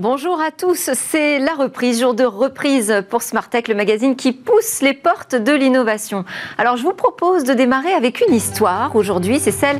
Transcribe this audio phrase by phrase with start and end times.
[0.00, 4.80] Bonjour à tous, c'est la reprise, jour de reprise pour Smartech, le magazine qui pousse
[4.80, 6.24] les portes de l'innovation.
[6.56, 9.78] Alors je vous propose de démarrer avec une histoire aujourd'hui, c'est celle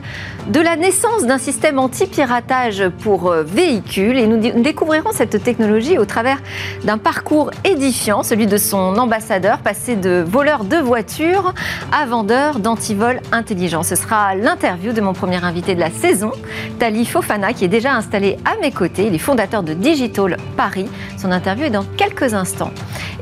[0.49, 6.05] de la naissance d'un système anti-piratage pour euh, véhicules et nous découvrirons cette technologie au
[6.05, 6.37] travers
[6.85, 11.55] d'un parcours édifiant, celui de son ambassadeur, passé de voleur de voitures
[11.93, 13.83] à vendeur d'antivol intelligent.
[13.83, 16.33] Ce sera l'interview de mon premier invité de la saison,
[16.79, 20.10] Tali Fofana, qui est déjà installé à mes côtés, il est fondateur de Digital
[20.57, 20.89] Paris.
[21.17, 22.71] Son interview est dans quelques instants.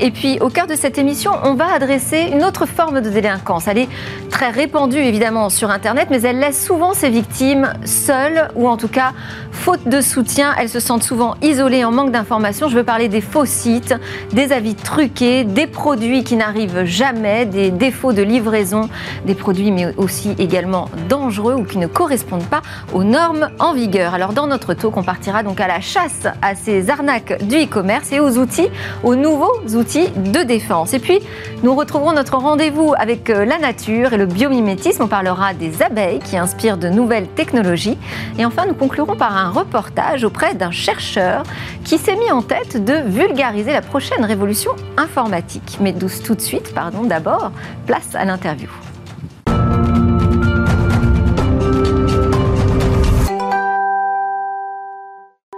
[0.01, 3.66] Et puis, au cœur de cette émission, on va adresser une autre forme de délinquance.
[3.66, 3.88] Elle est
[4.30, 8.87] très répandue, évidemment, sur Internet, mais elle laisse souvent ses victimes seules, ou en tout
[8.87, 9.12] cas,
[9.51, 10.55] faute de soutien.
[10.56, 12.69] Elles se sentent souvent isolées, en manque d'informations.
[12.69, 13.95] Je veux parler des faux sites,
[14.32, 18.88] des avis truqués, des produits qui n'arrivent jamais, des défauts de livraison,
[19.27, 22.62] des produits, mais aussi également dangereux ou qui ne correspondent pas
[22.93, 24.15] aux normes en vigueur.
[24.15, 28.12] Alors, dans notre talk, on partira donc à la chasse à ces arnaques du e-commerce
[28.12, 28.68] et aux outils,
[29.02, 30.95] aux nouveaux outils de défense.
[30.95, 31.21] Et puis,
[31.62, 35.02] nous retrouverons notre rendez-vous avec euh, la nature et le biomimétisme.
[35.02, 37.99] On parlera des abeilles qui inspirent de nouvelles technologies.
[38.38, 41.43] Et enfin, nous conclurons par un reportage auprès d'un chercheur
[41.84, 45.79] qui s'est mis en tête de vulgariser la prochaine révolution informatique.
[45.80, 47.52] Mais tout de suite, pardon, d'abord,
[47.87, 48.68] place à l'interview.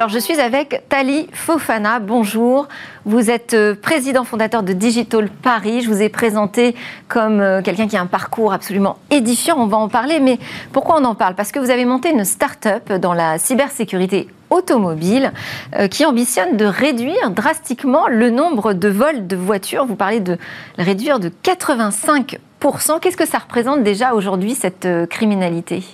[0.01, 2.01] Alors, je suis avec Tali Fofana.
[2.01, 2.69] Bonjour.
[3.05, 5.83] Vous êtes euh, président fondateur de Digital Paris.
[5.83, 6.75] Je vous ai présenté
[7.07, 9.59] comme euh, quelqu'un qui a un parcours absolument édifiant.
[9.59, 10.19] On va en parler.
[10.19, 10.39] Mais
[10.73, 11.35] pourquoi on en parle?
[11.35, 15.35] Parce que vous avez monté une start-up dans la cybersécurité automobile
[15.77, 19.85] euh, qui ambitionne de réduire drastiquement le nombre de vols de voitures.
[19.85, 20.39] Vous parlez de
[20.79, 22.39] réduire de 85%
[23.03, 25.85] Qu'est-ce que ça représente déjà aujourd'hui, cette criminalité?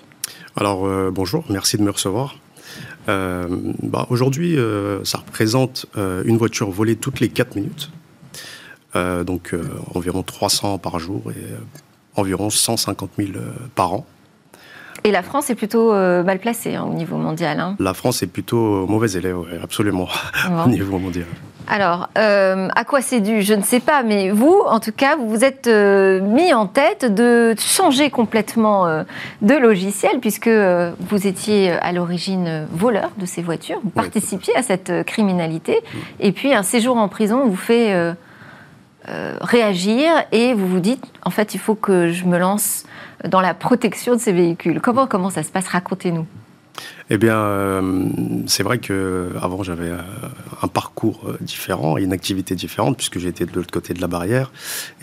[0.54, 2.36] Alors, bonjour, merci de me recevoir.
[3.08, 3.46] Euh,
[3.82, 7.90] bah, Aujourd'hui, euh, ça représente euh, une voiture volée toutes les 4 minutes.
[9.26, 9.54] donc
[9.94, 11.44] environ 300 par jour et
[12.18, 13.30] environ 150 000
[13.74, 14.06] par an.
[15.04, 17.60] Et la France est plutôt mal placée hein, au niveau mondial.
[17.60, 17.76] Hein.
[17.78, 20.08] La France est plutôt mauvais élève, absolument,
[20.64, 21.26] au niveau mondial.
[21.68, 25.16] Alors, euh, à quoi c'est dû Je ne sais pas, mais vous, en tout cas,
[25.16, 29.02] vous vous êtes euh, mis en tête de changer complètement euh,
[29.42, 35.04] de logiciel, puisque vous étiez à l'origine voleur de ces voitures, vous participiez à cette
[35.06, 35.80] criminalité,
[36.20, 38.14] et puis un séjour en prison vous fait
[39.40, 42.84] réagir, et vous vous dites, en fait, il faut que je me lance
[43.24, 44.80] dans la protection de ces véhicules.
[44.80, 45.68] Comment, comment ça se passe?
[45.68, 46.26] Racontez-nous.
[47.08, 48.04] Eh bien, euh,
[48.46, 49.92] c'est vrai que avant j'avais
[50.62, 54.06] un parcours euh, différent et une activité différente puisque j'étais de l'autre côté de la
[54.06, 54.52] barrière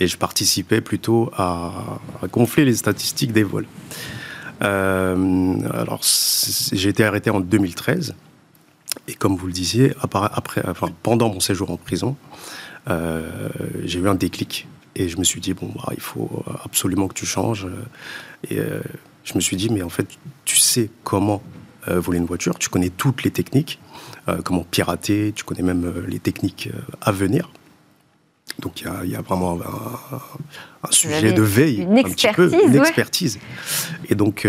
[0.00, 1.98] et je participais plutôt à,
[2.32, 3.66] gonfler les statistiques des vols.
[4.60, 6.00] alors,
[6.72, 8.14] j'ai été arrêté en 2013
[9.08, 9.92] et comme vous le disiez,
[11.02, 12.16] pendant mon séjour en prison,
[12.88, 14.66] j'ai eu un déclic
[14.96, 17.66] et je me suis dit bon, bah, il faut absolument que tu changes.
[18.50, 18.58] Et
[19.24, 20.06] je me suis dit mais en fait,
[20.44, 21.42] tu sais comment
[21.88, 23.78] euh, voler une voiture, tu connais toutes les techniques,
[24.28, 26.70] euh, comment pirater, tu connais même euh, les techniques
[27.02, 27.50] à venir.
[28.60, 29.58] Donc il y, a vraiment
[30.82, 33.38] un, sujet de veille, une expertise, un petit peu, une expertise.
[34.08, 34.46] Et donc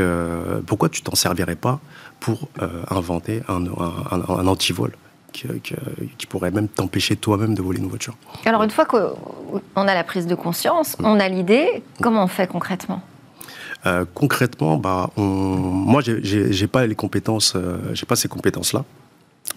[0.67, 1.79] pourquoi tu t'en servirais pas
[2.19, 2.49] pour
[2.91, 3.65] inventer un,
[4.47, 4.95] antivol
[5.31, 5.47] qui,
[6.17, 8.15] qui, pourrait même t'empêcher toi-même de voler une voiture?
[8.45, 12.47] Alors une fois qu'on a la prise de conscience, on a l'idée, comment on fait
[12.47, 13.01] concrètement?
[13.85, 15.21] Euh, concrètement, bah, on...
[15.21, 18.83] moi, j'ai pas les compétences, euh, j'ai pas ces compétences-là.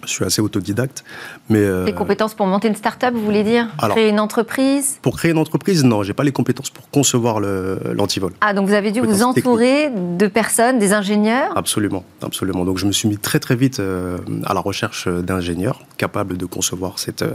[0.05, 1.03] Je suis assez autodidacte,
[1.49, 1.83] mais euh...
[1.83, 3.67] les compétences pour monter une start-up, vous voulez dire?
[3.89, 4.99] Créer une entreprise?
[5.01, 8.31] Pour créer une entreprise, non, j'ai pas les compétences pour concevoir l'antivol.
[8.39, 11.51] ah, donc vous avez dû vous entourer de personnes, des ingénieurs?
[11.57, 12.65] Absolument, absolument.
[12.65, 16.45] Donc je me suis mis très très vite euh, à la recherche d'ingénieurs capables de
[16.45, 17.25] concevoir cette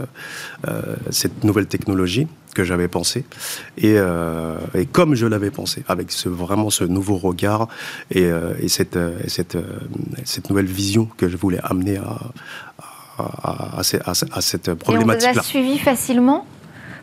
[1.11, 3.25] cette nouvelle technologie que j'avais pensé
[3.83, 7.67] euh, et, comme je l'avais pensé, avec ce, vraiment ce nouveau regard
[8.09, 9.57] et, euh, cette, euh, cette,
[10.23, 12.17] cette, nouvelle vision que je voulais amener à,
[13.19, 15.27] à, à, cette problématique-là.
[15.27, 16.47] Et on vous a suivi facilement?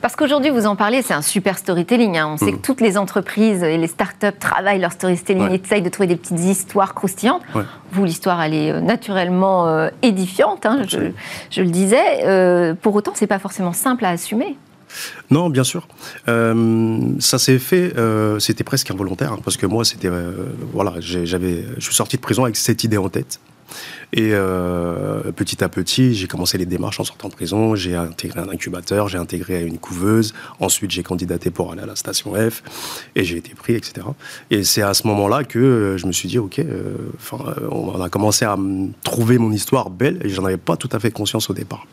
[0.00, 2.19] Parce qu'aujourd'hui, vous en parlez, c'est un super storytelling.
[2.19, 2.31] Hein.
[2.32, 2.56] On sait mm.
[2.56, 6.16] que toutes les entreprises et les startups travaillent leur storytelling et essayent de trouver des
[6.16, 7.43] petites histoires croustillantes.
[7.93, 11.12] Vous, l'histoire, elle est naturellement édifiante, hein, je,
[11.50, 12.75] je, le disais.
[12.82, 14.56] pour autant, c'est pas forcément simple à assumer.
[15.31, 15.89] Non, bien sûr.
[16.29, 20.33] Euh, ça s'est fait, euh, c'était presque involontaire, hein, parce que moi, c'était, euh,
[20.73, 23.41] voilà, j'avais, je suis sorti de prison avec cette idée en tête.
[24.12, 24.33] Et
[25.35, 27.75] petit à petit, j'ai commencé les démarches en sortant de prison.
[27.75, 30.35] J'ai intégré un incubateur, j'ai intégré une couveuse.
[30.61, 32.62] Ensuite, j'ai candidaté pour aller à la station F
[33.17, 34.06] et j'ai été pris, etc.
[34.50, 36.61] Et c'est à ce moment-là que je me suis dit, ok,
[37.71, 38.59] on a commencé à
[39.03, 41.87] trouver mon histoire belle et j'en avais pas tout à fait conscience au départ.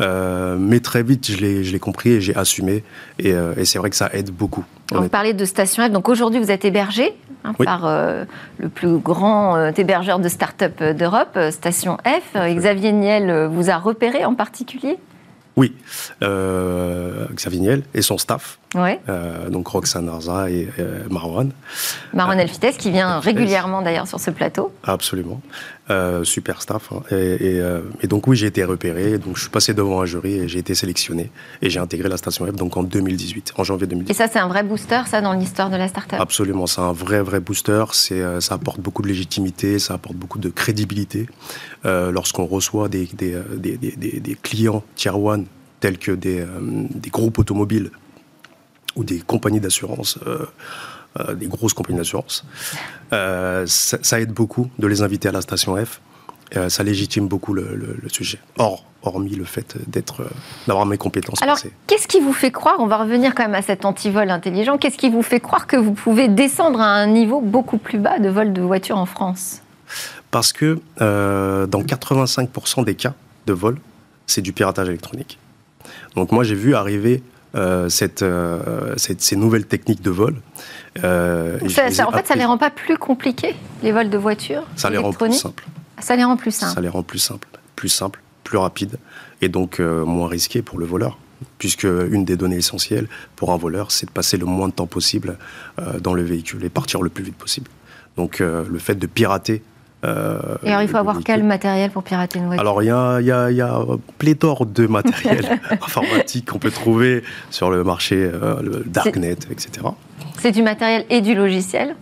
[0.00, 2.84] Euh, mais très vite, je l'ai compris et j'ai assumé.
[3.18, 4.64] Et, euh, et c'est vrai que ça aide beaucoup.
[4.94, 5.90] On parlait de Station F.
[5.90, 8.24] Donc aujourd'hui, vous êtes hébergé hein, par euh,
[8.58, 12.36] le plus grand hébergeur de start-up d'Europe, Station F.
[12.36, 14.98] Xavier Niel vous a repéré en particulier?
[15.56, 15.74] Oui,
[16.22, 18.58] euh, Xavier Niel et son staff.
[18.74, 19.00] Ouais.
[19.10, 21.52] Euh, donc Roxane Arza et euh, Marwan.
[22.14, 24.72] Marwan Elfites qui vient régulièrement d'ailleurs sur ce plateau.
[24.82, 25.42] Absolument.
[25.92, 26.90] Euh, super staff.
[26.92, 27.02] Hein.
[27.10, 27.60] Et,
[28.02, 29.18] et, donc oui, j'ai été repéré.
[29.18, 31.30] Donc je suis passé devant un jury et j'ai été sélectionné.
[31.60, 34.10] Et j'ai intégré la station web donc en 2018, en janvier 2018.
[34.10, 36.18] Et ça, c'est un vrai booster, ça, dans l'histoire de la start-up?
[36.20, 37.84] Absolument, c'est un vrai, vrai booster.
[37.92, 41.26] C'est, ça apporte beaucoup de légitimité, ça apporte beaucoup de crédibilité.
[41.84, 45.46] lorsqu'on reçoit des, des, des, des, des clients tier one
[45.80, 46.44] tels que des,
[46.94, 47.90] des groupes automobiles
[48.96, 50.46] ou des compagnies d'assurance, euh,
[51.20, 52.44] euh, des grosses compagnies d'assurance.
[53.12, 56.00] Euh, ça, aide beaucoup de les inviter à la station F.
[56.68, 58.38] ça légitime beaucoup le, sujet.
[58.58, 60.24] Or, hormis le fait d'être,
[60.66, 61.42] d'avoir mes compétences.
[61.42, 64.78] Alors, qu'est-ce qui vous fait croire, on va revenir quand même à cet antivol intelligent,
[64.78, 68.18] qu'est-ce qui vous fait croire que vous pouvez descendre à un niveau beaucoup plus bas
[68.18, 69.60] de vol de voiture en France?
[70.30, 73.14] Parce que dans 85% des cas
[73.46, 73.78] de vol,
[74.26, 75.38] c'est du piratage électronique.
[76.16, 77.22] Donc moi, j'ai vu arriver
[77.54, 77.88] euh,
[78.22, 80.36] euh, cette, ces nouvelles techniques de vol.
[81.04, 84.88] Euh, en fait, ça ne les rend pas plus compliqués, les vols de voitures Ça
[84.90, 85.64] les rend plus simples.
[86.00, 86.74] Ça les rend plus simples.
[86.74, 88.96] Ça les rend plus simples, plus simples, plus rapides,
[89.40, 91.18] et donc moins risqués pour le voleur.
[91.58, 94.86] Puisque une des données essentielles pour un voleur, c'est de passer le moins de temps
[94.86, 95.36] possible
[96.00, 97.70] dans le véhicule et partir le plus vite possible.
[98.16, 99.62] Donc le fait de pirater
[100.04, 102.60] euh, et alors, il faut avoir quel matériel pour pirater une voiture?
[102.60, 103.80] Alors, il y a, y, a, y a,
[104.18, 109.86] pléthore de matériel informatique qu'on peut trouver sur le marché, euh, le darknet, etc.
[110.38, 111.94] C'est du matériel et du logiciel?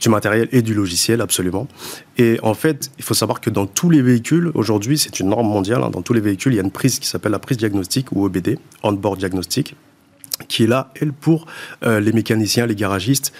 [0.00, 1.68] Du matériel et du logiciel, absolument.
[2.18, 5.46] Et en fait, il faut savoir que dans tous les véhicules, aujourd'hui, c'est une norme
[5.46, 7.56] mondiale, hein, dans tous les véhicules, il y a une prise qui s'appelle la prise
[7.56, 9.76] diagnostique ou EBD, On-Board Diagnostic,
[10.48, 11.46] qui est là, elle, pour
[11.84, 13.32] euh, les mécaniciens, les garagistes,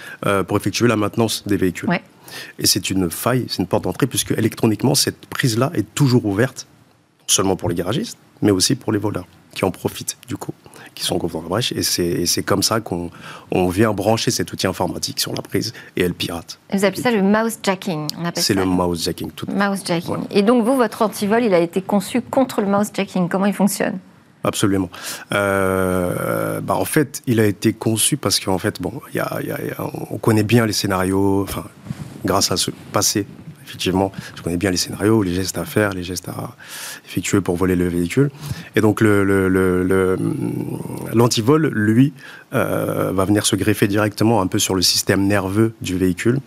[0.46, 1.88] pour effectuer la maintenance des véhicules.
[1.88, 2.02] Ouais.
[2.58, 6.66] Et c'est une faille, c'est une porte d'entrée, puisque électroniquement, cette prise-là est toujours ouverte,
[7.20, 10.52] non seulement pour les garagistes, mais aussi pour les voleurs, qui en profitent du coup,
[10.94, 11.72] qui sont dans la brèche.
[11.72, 13.10] Et c'est comme ça qu'on
[13.50, 16.58] on vient brancher cet outil informatique sur la prise et elle pirate.
[16.72, 19.31] Vous appelez ça le mouse jacking C'est le mouse jacking.
[19.31, 20.25] Tout mouse jacking.
[20.31, 23.28] Et donc vous, votre antivol, il a été conçu contre le mouse jacking.
[23.28, 23.98] Comment il fonctionne?
[24.46, 24.90] Absolument.
[25.32, 29.50] Euh, bah en fait, il a été conçu parce qu'en fait, bon, y a, y
[29.50, 29.58] a,
[30.10, 31.44] on connaît bien les scénarios.
[31.44, 31.64] Enfin,
[32.24, 33.26] grâce à ce passé.
[33.66, 36.54] Effectivement, je connais bien les scénarios, les gestes à faire, les gestes à
[37.06, 38.30] effectuer pour voler le véhicule.
[38.76, 39.00] Et donc,
[41.12, 42.12] l'antivol, le, lui,
[42.54, 46.40] euh, va venir se greffer directement un peu sur le système nerveux du véhicule.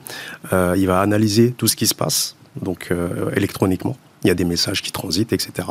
[0.53, 3.97] Euh, il va analyser tout ce qui se passe, donc euh, électroniquement.
[4.23, 5.67] Il y a des messages qui transitent, etc.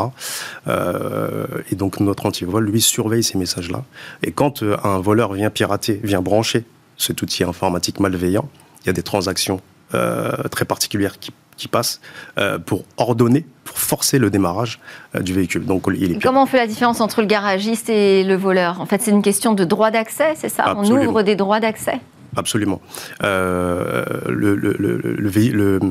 [0.66, 3.84] et donc notre antivol, lui, surveille ces messages-là.
[4.22, 6.64] Et quand un voleur vient pirater, vient brancher
[6.96, 8.48] cet outil informatique malveillant,
[8.82, 9.60] il y a des transactions
[9.92, 12.00] très particulière qui, qui passe
[12.38, 14.78] euh, pour ordonner, pour forcer le démarrage
[15.14, 15.64] euh, du véhicule.
[15.64, 18.80] Donc, il est Comment on fait la différence entre le garagiste et le voleur?
[18.80, 20.74] En fait, c'est une question de droit d'accès, c'est ça?
[20.76, 22.00] On ouvre des droits d'accès?
[22.36, 22.82] Absolument.
[23.22, 24.04] Euh,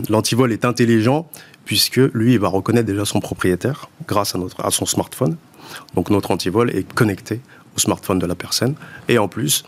[0.09, 1.27] L'antivol est intelligent
[1.65, 5.37] puisque lui, il va reconnaître déjà son propriétaire grâce à, notre, à son smartphone.
[5.95, 7.41] Donc notre antivol est connecté
[7.75, 8.75] au smartphone de la personne.
[9.07, 9.63] Et en plus,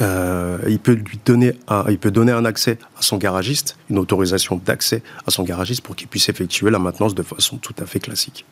[0.00, 3.98] euh, il peut lui donner un, il peut donner un accès à son garagiste, une
[3.98, 7.86] autorisation d'accès à son garagiste pour qu'il puisse effectuer la maintenance de façon tout à
[7.86, 8.44] fait classique.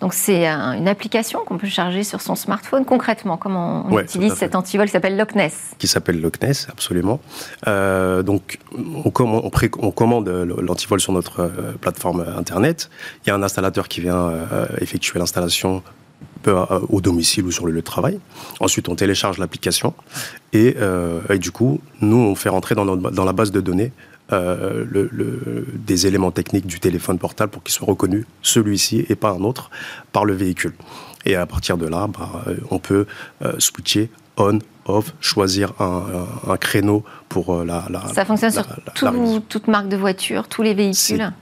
[0.00, 2.84] Donc c'est une application qu'on peut charger sur son smartphone.
[2.84, 5.70] Concrètement, comment on utilise cet antivol qui s'appelle Loch Ness?
[5.78, 7.20] Qui s'appelle Loch Ness, absolument.
[7.66, 8.58] Euh, donc
[9.04, 12.90] on, commande, on, commande l'antivol sur notre euh, plateforme internet.
[13.24, 14.30] Il y a un installateur qui vient
[14.78, 15.82] effectuer l'installation
[16.48, 18.18] au domicile ou sur le lieu de travail.
[18.60, 19.94] Ensuite, on télécharge l'application
[20.52, 22.84] et, euh, du coup, nous, on fait rentrer dans,
[23.24, 23.92] la base de données
[24.32, 24.84] euh,
[25.74, 29.70] des éléments techniques du téléphone portable pour qu'il soit reconnu, celui-ci et pas un autre,
[30.12, 30.74] par le véhicule.
[31.24, 33.06] Et à partir de là, bah, on peut
[33.42, 38.66] euh, switcher on, off, choisir un, créneau pour euh, la, la Ça fonctionne sur
[39.48, 40.94] toute marque de voiture, tous les véhicules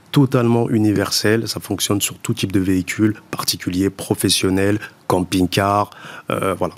[0.05, 5.89] C'est totalement universel, ça fonctionne sur tout type de véhicule, particulier, professionnel, camping-car,
[6.29, 6.75] euh, voilà.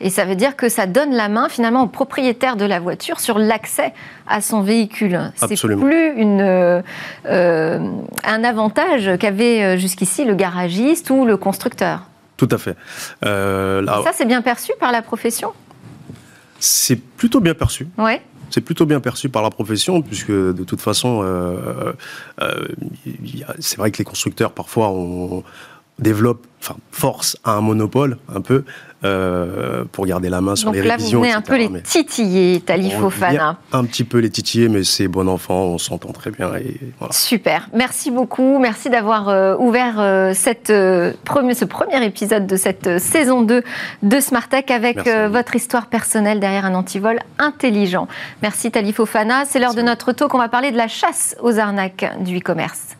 [0.00, 3.18] Et ça veut dire que ça donne la main finalement au propriétaire de la voiture
[3.18, 3.92] sur l'accès
[4.28, 5.32] à son véhicule.
[5.34, 6.80] C'est plus une, euh,
[7.26, 12.02] un avantage qu'avait jusqu'ici le garagiste ou le constructeur.
[12.36, 12.76] Tout à fait.
[13.22, 15.52] ça, c'est bien perçu par la profession?
[16.64, 17.88] C'est plutôt bien perçu.
[17.98, 21.92] Ouais c'est plutôt bien perçu par la profession, puisque de toute façon, euh,
[22.42, 22.68] euh,
[23.58, 25.42] c'est vrai que les constructeurs, parfois, on
[25.98, 28.64] développent, enfin, force à un monopole, un peu,
[29.04, 31.20] euh, pour garder la main sur les révisions.
[31.20, 33.58] Donc là, vous venez un peu les titiller, Talif Fofana.
[33.72, 36.54] Un petit peu les titiller, mais c'est bon enfant, on s'entend très bien.
[36.56, 36.78] Et
[37.10, 38.58] Super, merci beaucoup.
[38.58, 43.62] Merci d'avoir euh, ouvert euh, cette, ce premier épisode de cette saison 2
[44.02, 48.06] de Smartech avec votre histoire personnelle derrière un antivol intelligent.
[48.40, 49.44] Merci Talif Fofana.
[49.46, 50.32] C'est l'heure de notre talk.
[50.34, 52.96] On va parler de la chasse aux arnaques du e-commerce.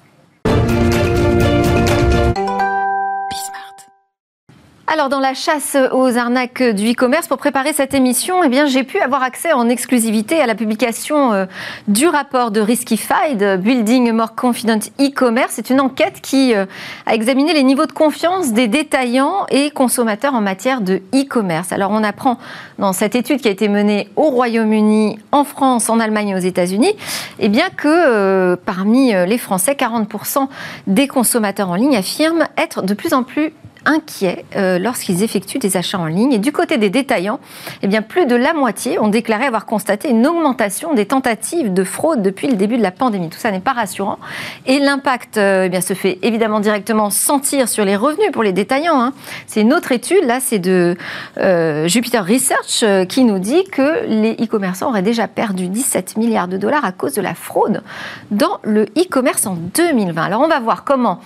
[4.93, 8.85] Alors, dans la chasse aux arnaques du e-commerce, pour préparer cette émission, eh bien, j'ai
[8.85, 11.47] pu avoir accès en exclusivité à la publication euh,
[11.89, 15.53] du rapport de Riskified, Building More Confident E-Commerce.
[15.53, 16.67] C'est une enquête qui euh,
[17.07, 21.73] a examiné les niveaux de confiance des détaillants et consommateurs en matière de e-commerce.
[21.73, 22.37] Alors, on apprend
[22.79, 26.39] dans cette étude qui a été menée au Royaume-Uni, en France, en Allemagne et aux
[26.39, 26.95] États-Unis,
[27.39, 30.49] eh bien que euh, parmi les Français, 40%
[30.87, 35.77] des consommateurs en ligne affirment être de plus en plus inquiets euh, lorsqu'ils effectuent des
[35.77, 36.33] achats en ligne.
[36.33, 37.41] Et du côté des détaillants,
[37.83, 41.85] eh bien, plus de la moitié ont déclaré avoir constaté une augmentation des tentatives de
[41.85, 43.29] fraude depuis le début de la pandémie.
[43.29, 44.19] Tout ça n'est pas rassurant.
[44.67, 49.01] Et l'impact euh, eh se fait évidemment directement sentir sur les revenus pour les détaillants.
[49.01, 49.13] Hein.
[49.47, 50.97] C'est une autre étude, là, c'est de
[51.39, 56.57] euh, Jupiter Research qui nous dit que les e-commerçants auraient déjà perdu 17 milliards de
[56.57, 57.83] dollars à cause de la fraude
[58.31, 60.23] dans le e-commerce en 2020.
[60.23, 61.21] Alors on va voir comment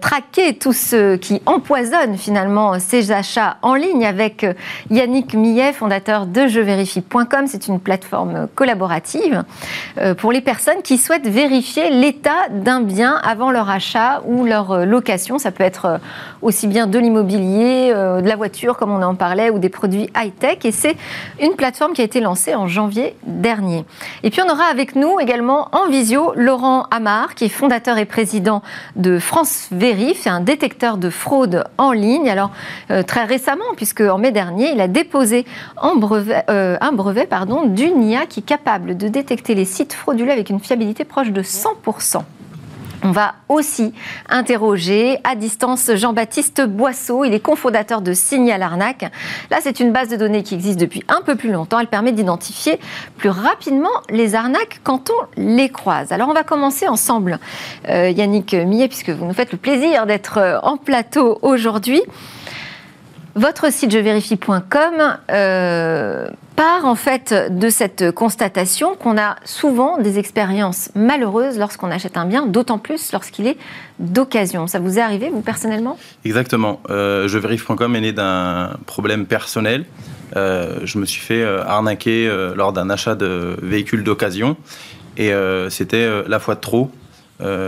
[0.00, 4.54] traquer tous ceux qui empoisonnent finalement ses achats en ligne avec euh,
[4.90, 7.46] Yannick Millet, fondateur de jevérifie.com.
[7.46, 9.44] C'est une plateforme collaborative
[9.98, 14.72] euh, pour les personnes qui souhaitent vérifier l'état d'un bien avant leur achat ou leur
[14.72, 15.38] euh, location.
[15.38, 16.00] Ça peut être
[16.42, 20.58] aussi bien de l'immobilier, de la voiture comme on en parlait, ou des produits high-tech.
[20.64, 20.96] Et c'est
[21.40, 23.84] une plateforme qui a été lancée en janvier dernier.
[24.22, 28.04] Et puis on aura avec nous également en visio Laurent Amar, qui est fondateur et
[28.04, 28.62] président
[28.96, 32.28] de France Vérif, un détecteur de fraude en ligne.
[32.28, 32.50] Alors,
[32.90, 35.46] euh, très récemment, puisque en mai dernier, il a déposé
[35.82, 37.28] euh, un brevet
[37.66, 41.42] d'une IA qui est capable de détecter les sites frauduleux avec une fiabilité proche de
[41.42, 42.22] 100%.
[43.04, 43.94] On va aussi
[44.28, 47.24] interroger à distance Jean-Baptiste Boisseau.
[47.24, 49.04] Il est cofondateur de Signal Arnaque.
[49.50, 51.78] Là, c'est une base de données qui existe depuis un peu plus longtemps.
[51.78, 52.80] Elle permet d'identifier
[53.16, 56.10] plus rapidement les arnaques quand on les croise.
[56.10, 57.38] Alors, on va commencer ensemble,
[57.88, 62.02] euh, Yannick Millet, puisque vous nous faites le plaisir d'être euh, en plateau aujourd'hui.
[63.38, 66.26] Votre site jevérifie.com euh,
[66.56, 72.26] part en fait de cette constatation qu'on a souvent des expériences malheureuses lorsqu'on achète un
[72.26, 73.56] bien, d'autant plus lorsqu'il est
[74.00, 74.66] d'occasion.
[74.66, 75.96] Ça vous est arrivé, vous, personnellement?
[76.24, 76.80] Exactement.
[76.90, 79.84] Euh, jevérifie.com est né d'un problème personnel.
[80.34, 84.56] Euh, je me suis fait arnaquer lors d'un achat de véhicules d'occasion
[85.16, 85.30] et
[85.70, 86.90] c'était la fois de trop.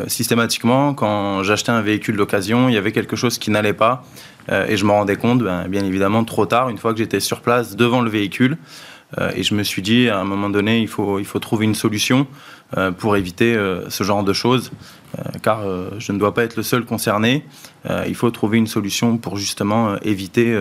[0.09, 4.03] systématiquement, quand j'achetais un véhicule d'occasion, il y avait quelque chose qui n'allait pas.
[4.51, 7.21] Euh, et je me rendais compte, ben, bien évidemment, trop tard, une fois que j'étais
[7.21, 8.59] sur place devant le véhicule.
[9.19, 11.65] Euh, et je me suis dit, à un moment donné, il faut, il faut trouver
[11.65, 12.27] une solution
[12.77, 13.57] euh, pour éviter
[13.89, 14.71] ce genre de choses,
[15.43, 15.63] car
[15.99, 17.45] je ne dois pas être le seul concerné.
[18.07, 20.57] il faut trouver une solution pour justement éviter,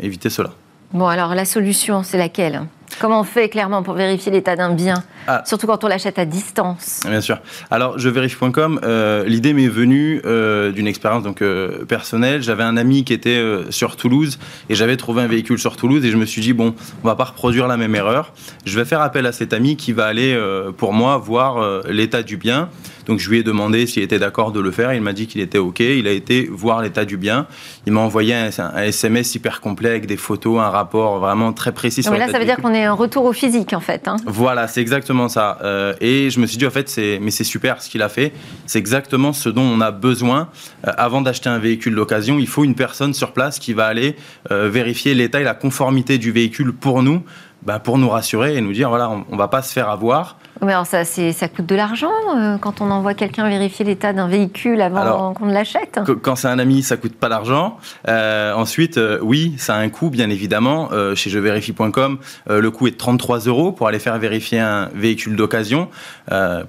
[0.00, 0.50] éviter cela.
[0.92, 2.62] Bon, alors la solution, c'est laquelle?
[2.98, 5.42] Comment on fait clairement pour vérifier l'état d'un bien ah.
[5.46, 7.00] Surtout quand on l'achète à distance?
[7.06, 7.38] Bien sûr.
[7.70, 12.42] Alors, je vérifie.com, euh, l'idée m'est venue euh, d'une expérience donc euh, personnelle.
[12.42, 16.10] J'avais un ami qui était sur Toulouse et j'avais trouvé un véhicule sur Toulouse et
[16.10, 18.32] je me suis dit, bon, on va pas reproduire la même erreur.
[18.64, 20.38] Je vais faire appel à cet ami qui va aller,
[20.76, 22.68] pour moi, voir l'état du bien.
[23.06, 24.94] Donc je lui ai demandé s'il était d'accord de le faire.
[24.94, 25.80] Il m'a dit qu'il était OK.
[25.80, 27.46] Il a été voir l'état du bien.
[27.86, 32.06] Il m'a envoyé un, SMS hyper complet avec des photos, un rapport vraiment très précis.
[32.10, 34.08] mais là, ça veut dire qu'on est un retour au physique, en fait.
[34.08, 34.16] Hein.
[34.26, 35.58] Voilà, c'est exactement ça.
[35.62, 38.32] Euh, et je me suis dit, en fait, mais c'est super ce qu'il a fait.
[38.66, 40.48] C'est exactement ce dont on a besoin.
[40.86, 44.16] Euh, avant d'acheter un véhicule d'occasion, il faut une personne sur place qui va aller
[44.50, 47.22] euh, vérifier l'état et la conformité du véhicule pour nous.
[47.62, 50.38] Bah, pour nous rassurer et nous dire voilà, on, ne va pas se faire avoir.
[50.62, 54.28] Mais alors ça, ça coûte de l'argent euh, quand on envoie quelqu'un vérifier l'état d'un
[54.28, 57.78] véhicule avant qu'on ne l'achète Quand c'est un ami, ça coûte pas d'argent.
[58.08, 60.90] Euh, ensuite, euh, oui, ça a un coût, bien évidemment.
[61.14, 65.88] chez jevérifie.com, le coût est de 33 euros pour aller faire vérifier un véhicule d'occasion,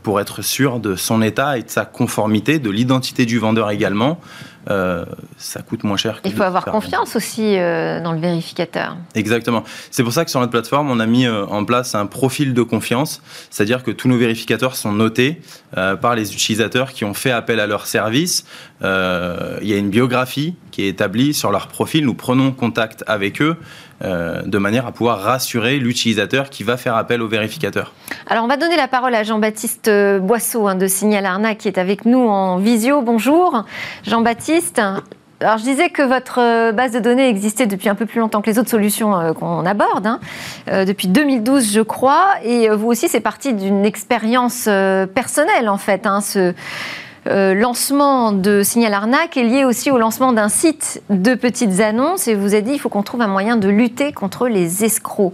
[0.03, 4.19] pour être sûr de son état et de sa conformité, de l'identité du vendeur également.
[4.69, 5.05] Euh,
[5.37, 6.21] ça coûte moins cher.
[6.25, 8.97] Il faut avoir confiance aussi euh, dans le vérificateur.
[9.15, 9.63] Exactement.
[9.89, 12.61] C'est pour ça que sur notre plateforme, on a mis en place un profil de
[12.61, 15.41] confiance, c'est-à-dire que tous nos vérificateurs sont notés
[15.73, 18.45] par les utilisateurs qui ont fait appel à leur service.
[18.81, 18.87] il
[19.67, 22.05] y a une biographie qui est établie sur leur profil.
[22.05, 23.57] Nous prenons contact avec eux
[24.03, 27.93] euh, de manière à pouvoir rassurer l'utilisateur qui va faire appel au vérificateur.
[28.25, 31.67] Alors on va donner la parole à Jean-Baptiste euh, Boisseau hein, de Signal Arnaque qui
[31.67, 33.03] est avec nous en visio.
[33.03, 33.63] Bonjour
[34.07, 34.81] Jean-Baptiste.
[35.41, 38.41] Alors je disais que votre euh, base de données existait depuis un peu plus longtemps
[38.41, 40.19] que les autres solutions qu'on aborde, hein.
[40.67, 44.69] depuis 2012 je crois, et vous aussi c'est parti d'une expérience
[45.13, 46.53] personnelle en fait, hein, ce,
[47.27, 52.27] euh, lancement de Signal Arnaque est lié aussi au lancement d'un site de petites annonces.
[52.27, 55.33] Et vous avez dit il faut qu'on trouve un moyen de lutter contre les escrocs.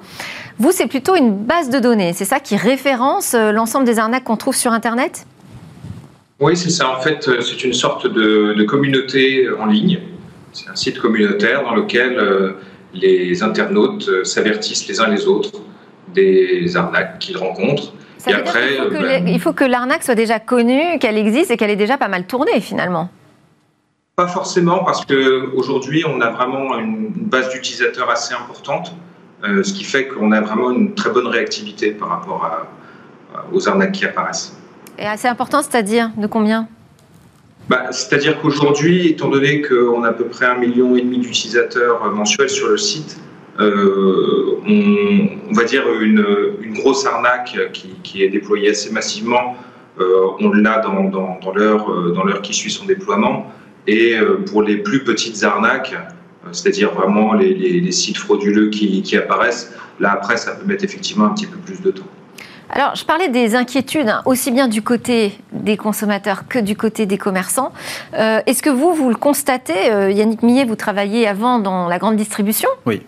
[0.60, 4.26] Vous, c'est plutôt une base de données, c'est ça qui référence euh, l'ensemble des arnaques
[4.26, 5.26] qu'on trouve sur Internet?
[6.39, 6.89] Oui, c'est ça.
[6.89, 10.00] En fait, euh, c'est une sorte de, communauté en ligne.
[10.53, 12.56] C'est un site communautaire dans lequel
[12.94, 15.51] les internautes s'avertissent les uns les autres
[16.13, 17.94] des arnaques qu'ils rencontrent
[18.34, 21.75] après, euh, ben, il faut que l'arnaque soit déjà connue, qu'elle existe et qu'elle est
[21.77, 23.10] déjà pas mal tournée finalement.
[24.15, 28.94] Pas forcément, parce qu'aujourd'hui, on a vraiment une base d'utilisateurs assez importante,
[29.44, 32.67] euh, ce qui fait qu'on a vraiment une très bonne réactivité par rapport
[33.53, 34.58] aux arnaques qui apparaissent.
[34.98, 36.68] Et assez important, c'est-à-dire de combien?
[37.70, 42.12] Bah, C'est-à-dire qu'aujourd'hui, étant donné qu'on a à peu près un million et demi d'utilisateurs
[42.13, 43.20] mensuels sur le site,
[43.60, 46.24] euh, on, va dire une,
[46.74, 47.58] grosse arnaque
[48.04, 49.56] qui, est déployée assez massivement.
[50.00, 53.51] Euh, on l'a dans, dans, dans l'heure qui suit son déploiement.
[53.88, 55.96] Et euh, pour les plus petites arnaques,
[56.51, 61.48] c'est-à-dire vraiment les, sites frauduleux qui, apparaissent, là après, ça peut mettre effectivement un petit
[61.48, 62.08] peu plus de temps.
[62.70, 67.06] Alors, je parlais des inquiétudes, hein, aussi bien du côté des consommateurs que du côté
[67.06, 67.72] des commerçants.
[68.14, 72.70] Est-ce que vous, vous le constatez Yannick Millet, vous travaillez avant dans la grande distribution?
[72.86, 73.02] Oui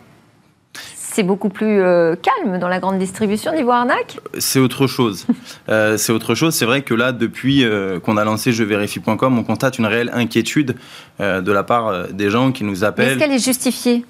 [1.20, 4.20] c'est beaucoup plus euh, calme dans la grande distribution niveau arnaque?
[4.38, 5.25] C'est autre chose.
[5.68, 6.56] Euh, c'est autre chose.
[6.56, 10.75] C'est vrai que là, depuis euh, qu'on a lancé jevérifie.com, on constate une réelle inquiétude
[11.20, 13.10] de la part des gens qui nous appellent.
[13.10, 14.06] Est-ce qu'elle est justifiée?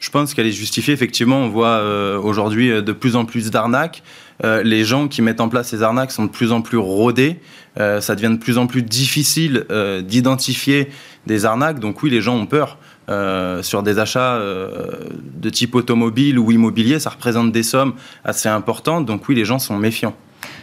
[0.00, 0.92] Je pense qu'elle est justifiée.
[0.92, 1.82] Effectivement, on voit
[2.18, 4.02] aujourd'hui de plus en plus d'arnaques.
[4.42, 7.40] Les gens qui mettent en place ces arnaques sont de plus en plus rodés.
[7.76, 9.66] ça devient de plus en plus difficile
[10.04, 10.90] d'identifier
[11.26, 11.80] des arnaques.
[11.80, 12.78] Donc oui, les gens ont peur.
[13.08, 14.98] Euh, sur des achats euh,
[15.34, 19.06] de type automobile ou immobilier, ça représente des sommes assez importantes.
[19.06, 20.14] Donc oui, les gens sont méfiants.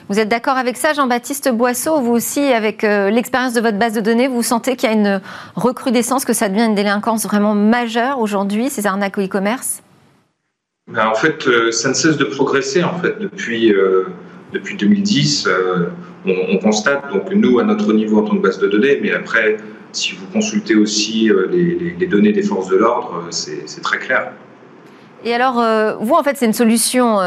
[0.09, 1.99] Vous êtes d'accord avec ça, Jean-Baptiste Boisseau?
[2.01, 4.95] Vous aussi, avec euh, l'expérience de votre base de données, vous sentez qu'il y a
[4.95, 5.21] une
[5.55, 9.81] recrudescence, que ça devient une délinquance vraiment majeure aujourd'hui, ces arnaques au e-commerce?
[10.87, 12.83] Ben, En fait, ça ne cesse de progresser.
[12.83, 13.73] En fait, depuis,
[14.53, 15.49] depuis 2010,
[16.25, 19.11] on, on, constate, donc nous, à notre niveau en tant que base de données, mais
[19.11, 19.57] après,
[19.95, 24.31] si vous consultez aussi euh, les, données des forces de l'ordre, euh, c'est très clair.
[25.23, 27.17] Et alors, euh, vous, en fait, c'est une solution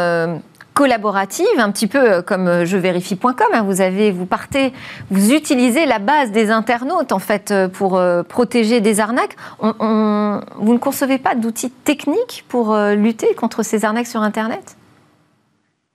[0.78, 3.34] collaborative, un petit peu comme jevérifie.com.
[3.52, 3.64] Hein.
[3.64, 4.72] Vous avez, vous partez,
[5.10, 9.34] vous utilisez la base des internautes en fait pour protéger des arnaques.
[9.60, 14.76] vous ne concevez pas d'outils techniques pour lutter contre ces arnaques sur Internet?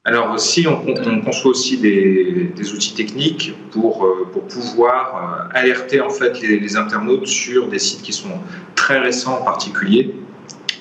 [0.06, 6.42] Alors si on, conçoit aussi des, outils techniques pour, euh, pouvoir euh, alerter en fait
[6.42, 8.42] les, internautes sur des sites qui sont
[8.76, 10.14] très récents en particulier,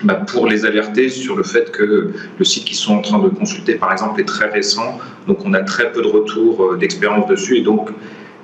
[0.05, 3.29] bah, pour les alerter sur le fait que le site qu'ils sont en train de
[3.29, 7.27] consulter par exemple est très récent, donc on a très peu de retours euh, d'expérience
[7.29, 7.91] dessus et donc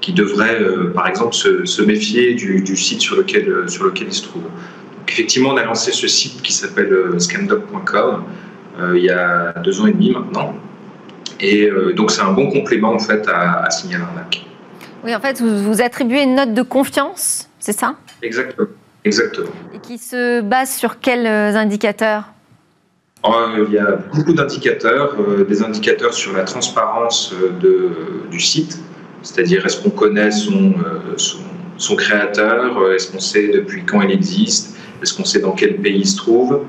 [0.00, 0.60] qui devraient
[0.94, 4.44] par exemple se, méfier du, site sur lequel, sur lequel ils se trouvent.
[4.44, 8.22] Donc, effectivement on a lancé ce site qui s'appelle scandoc.com
[8.94, 10.54] il y a deux ans et demi maintenant.
[11.40, 14.44] Et euh, donc, c'est un bon complément en fait à, à Signal Arnaque.
[15.04, 17.94] Oui, en fait, vous, vous attribuez une note de confiance, c'est ça?
[18.22, 18.66] Exactement.
[19.04, 19.50] Exactement.
[19.74, 22.24] Et qui se base sur quels euh, indicateurs?
[23.22, 23.34] Oh,
[23.66, 27.90] il y a beaucoup d'indicateurs, euh, des indicateurs sur la transparence de,
[28.30, 28.78] du site,
[29.22, 30.74] c'est-à-dire est-ce qu'on connaît son,
[31.16, 31.38] son,
[31.76, 35.98] son créateur, est-ce qu'on sait depuis quand il existe, est-ce qu'on sait dans quel pays
[35.98, 36.60] il se trouve,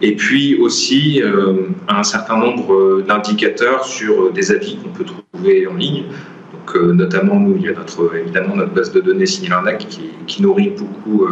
[0.00, 5.66] et puis aussi euh, un certain nombre d'indicateurs sur euh, des avis qu'on peut trouver
[5.66, 6.04] en ligne.
[6.52, 10.10] Donc, euh, notamment, nous, il y a notre, évidemment notre base de données Signalarnac qui,
[10.26, 11.26] qui nourrit beaucoup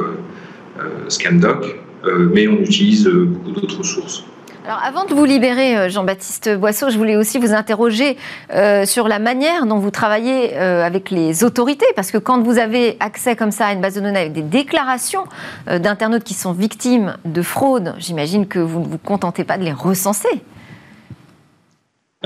[1.08, 1.76] Scandoc,
[2.32, 4.24] mais on utilise beaucoup d'autres sources.
[4.66, 8.16] Alors avant de vous libérer, euh, Jean-Baptiste Boisseau, je voulais aussi vous interroger
[8.52, 12.58] euh, sur la manière dont vous travaillez euh, avec les autorités, parce que quand vous
[12.58, 15.22] avez accès comme ça à une base de données avec des déclarations
[15.68, 19.72] d'internautes qui sont victimes de fraude, j'imagine que vous ne vous contentez pas de les
[19.72, 20.42] recenser.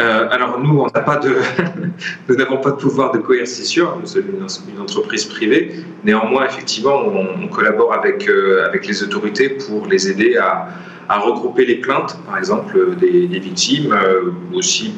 [0.00, 1.36] Euh, alors nous, on pas de,
[2.28, 3.88] nous n'avons pas de pouvoir de coercition.
[4.00, 4.24] Nous sommes
[4.72, 5.74] une, entreprise privée.
[6.04, 10.68] Néanmoins, effectivement, on, collabore avec euh, avec les autorités pour les aider à,
[11.18, 14.94] regrouper les plaintes, par exemple des, victimes, euh, aussi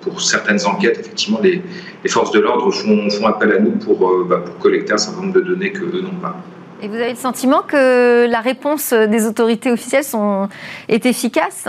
[0.00, 1.62] pour certaines enquêtes, effectivement, les,
[2.08, 5.34] forces de l'ordre font, font, appel à nous pour, bah, pour collecter un certain nombre
[5.34, 6.36] de données que eux n'ont pas.
[6.82, 10.48] Et vous avez le sentiment que la réponse des autorités officielles sont,
[10.88, 11.68] est efficace?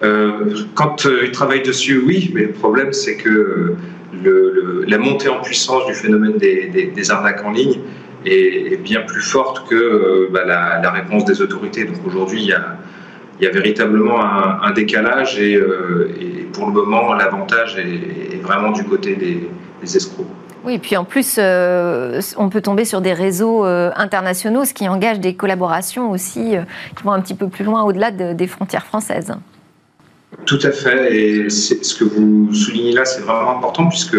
[0.00, 3.74] Quand euh, ils travaillent dessus, oui, mais le problème, c'est que
[4.22, 7.80] le, la montée en puissance du phénomène des, arnaques en ligne
[8.26, 11.84] est, bien plus forte que euh, bah, la, réponse des autorités.
[11.84, 15.60] Donc aujourd'hui, il y a, véritablement un, décalage et,
[16.52, 19.48] pour le moment, l'avantage est, vraiment du côté des,
[19.96, 20.26] escrocs.
[20.64, 25.20] Oui, et puis en plus, on peut tomber sur des réseaux internationaux, ce qui engage
[25.20, 26.54] des collaborations aussi
[26.96, 29.34] qui vont un petit peu plus loin au-delà des frontières françaises.
[30.46, 31.16] Tout à fait.
[31.16, 34.16] Et ce que vous soulignez là, c'est vraiment important puisque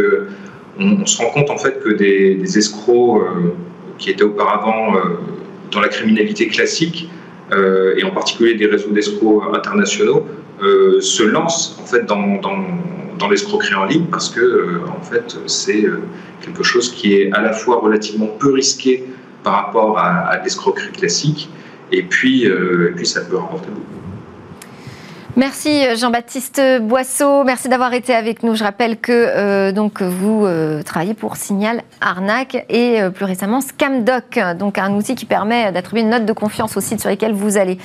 [0.80, 3.54] on, se rend compte en fait que des, escrocs euh,
[3.98, 5.00] qui étaient auparavant euh,
[5.72, 7.10] dans la criminalité classique
[7.52, 10.26] euh, et en particulier des réseaux d'escrocs internationaux
[11.02, 15.86] se lancent en fait dans, l'escroquerie en ligne parce que en fait c'est
[16.42, 19.04] quelque chose qui est à la fois relativement peu risqué
[19.44, 21.50] par rapport à, l'escroquerie classique
[21.92, 22.48] et puis
[23.04, 24.15] ça peut rapporter beaucoup.
[25.38, 28.56] Merci Jean-Baptiste Boisseau, merci d'avoir été avec nous.
[28.56, 33.60] Je rappelle que euh, donc vous euh, travaillez pour Signal Arnaque et euh, plus récemment
[33.60, 37.34] Scamdoc, donc un outil qui permet d'attribuer une note de confiance aux sites sur lesquels
[37.34, 37.78] vous allez.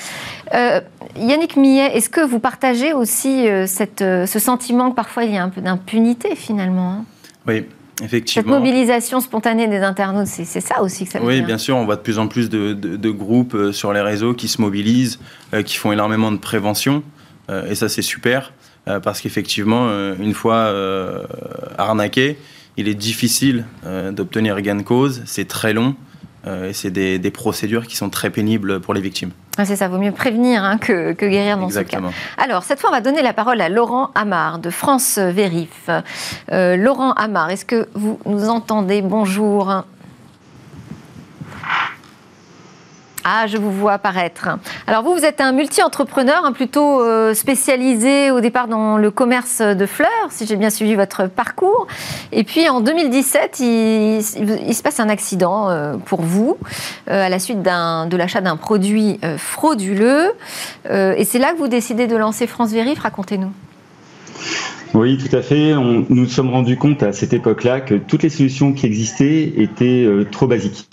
[1.16, 5.42] Yannick Millet, est-ce que vous partagez aussi cette, ce sentiment que parfois il y a
[5.42, 7.04] un peu d'impunité finalement hein?
[7.48, 7.66] Oui,
[8.02, 8.42] Effectivement.
[8.42, 11.84] Cette mobilisation spontanée des internautes, c'est ça aussi que ça veut oui, bien sûr, on
[11.84, 15.18] voit de plus en plus de, de groupes sur les réseaux qui se mobilisent,
[15.66, 17.02] qui font énormément de prévention.
[17.50, 18.52] Euh, et ça, c'est super
[18.88, 20.72] euh, parce qu'effectivement, euh, une fois
[21.78, 22.38] arnaqué,
[22.76, 23.66] il est difficile
[24.12, 25.96] d'obtenir gain de cause, c'est très long.
[26.46, 29.32] et c'est des, procédures qui sont très pénibles pour les victimes.
[29.58, 32.00] Ah, c'est ça, vaut mieux prévenir hein, que, guérir dans ce cas.
[32.38, 35.90] Alors, cette fois, on va donner la parole à Laurent Amar de France Vérif.
[36.50, 39.02] Laurent Amar, est-ce que vous nous entendez?
[39.02, 39.84] Bonjour.
[43.24, 44.48] Ah, je vous vois apparaître.
[44.86, 49.60] Alors vous, vous êtes un multi-entrepreneur, hein, plutôt euh, spécialisé au départ dans le commerce
[49.60, 51.86] de fleurs, si j'ai bien suivi votre parcours.
[52.32, 56.56] Et puis en 2017, il, se passe un accident euh, pour vous
[57.10, 60.32] euh, à la suite de l'achat d'un produit frauduleux.
[60.88, 63.00] et c'est là que vous décidez de lancer France Vérif.
[63.00, 63.52] Racontez-nous.
[64.94, 65.72] Oui, tout à fait.
[65.74, 70.08] Nous nous sommes rendus compte à cette époque-là que toutes les solutions qui existaient étaient
[70.30, 70.88] trop basiques.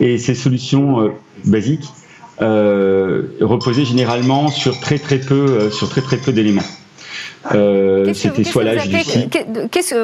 [0.00, 1.08] Et ces solutions euh,
[1.44, 1.88] basiques
[2.42, 6.62] euh, reposaient généralement sur très très peu, euh, sur très très peu d'éléments.
[8.12, 9.38] C'était soit l'âge du site.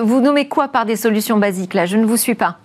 [0.05, 1.87] Vous nommez quoi par des solutions basiques là?
[1.87, 2.59] Je ne vous suis pas.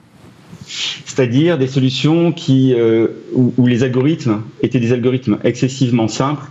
[0.67, 2.75] C'est-à-dire des solutions qui,
[3.33, 6.45] où, les algorithmes étaient des algorithmes excessivement simples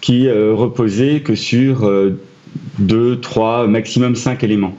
[0.00, 1.90] qui reposaient que sur
[2.78, 4.76] deux, trois, maximum cinq éléments.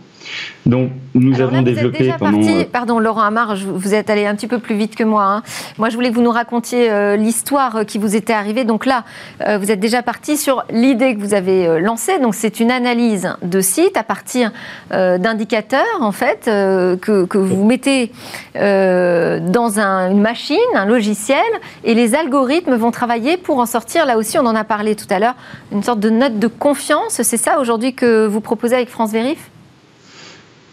[0.65, 2.41] Donc, nous avons développé pendant.
[2.41, 5.23] Euh, pardon, Laurent Amar, vous êtes allé un petit peu plus vite que moi.
[5.25, 5.43] Hein.
[5.77, 8.63] Moi, je voulais que vous nous racontiez euh, l'histoire qui vous était arrivée.
[8.63, 9.03] Donc là,
[9.45, 12.17] euh, vous êtes déjà parti sur l'idée que vous avez lancée.
[12.19, 14.51] Donc, c'est une analyse de site à partir
[14.91, 18.11] d'indicateurs, en fait, que, vous mettez
[18.55, 21.39] dans une machine, un logiciel,
[21.83, 24.05] et les algorithmes vont travailler pour en sortir.
[24.05, 25.35] Là aussi, on en a parlé tout à l'heure,
[25.71, 27.21] une sorte de note de confiance.
[27.21, 29.49] C'est ça aujourd'hui que vous proposez avec France Vérif?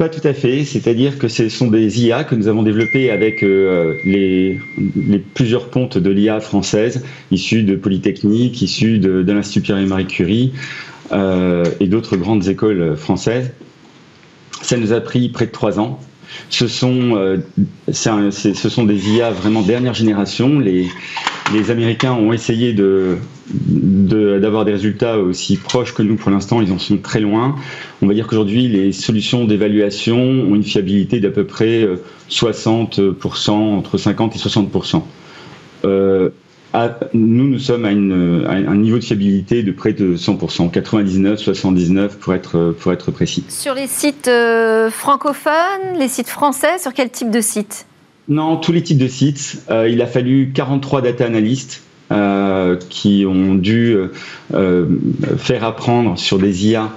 [0.00, 3.42] Pas tout à fait, c'est-à-dire que ce sont des IA que nous avons développées avec
[3.42, 4.58] euh, les,
[5.34, 10.54] plusieurs pontes de l'IA française, issues de Polytechnique, issues de, l'Institut Pierre et Marie Curie
[11.12, 13.52] euh, et d'autres grandes écoles françaises.
[14.62, 16.00] Ça nous a pris près de trois ans.
[16.48, 17.36] Ce sont, euh,
[17.92, 20.60] ce sont des IA vraiment dernière génération.
[21.52, 23.18] Les Américains ont essayé de,
[24.38, 27.56] d'avoir des résultats aussi proches que nous pour l'instant, ils en sont très loin.
[28.02, 31.88] On va dire qu'aujourd'hui, les solutions d'évaluation ont une fiabilité d'à peu près
[32.30, 35.02] 60%, euh, entre 50 et 60%.
[35.84, 36.30] Euh,
[37.14, 42.34] nous, nous sommes à, un niveau de fiabilité de près de 100%, 99, 79 pour
[42.34, 43.44] être, pour être précis.
[43.48, 47.86] Sur les sites euh, francophones, les sites français, sur quel type de site
[48.30, 49.62] Non, tous les types de sites.
[49.68, 53.96] il a fallu 43 data analystes euh, qui ont dû
[54.52, 54.86] euh,
[55.36, 56.90] faire apprendre sur des IA,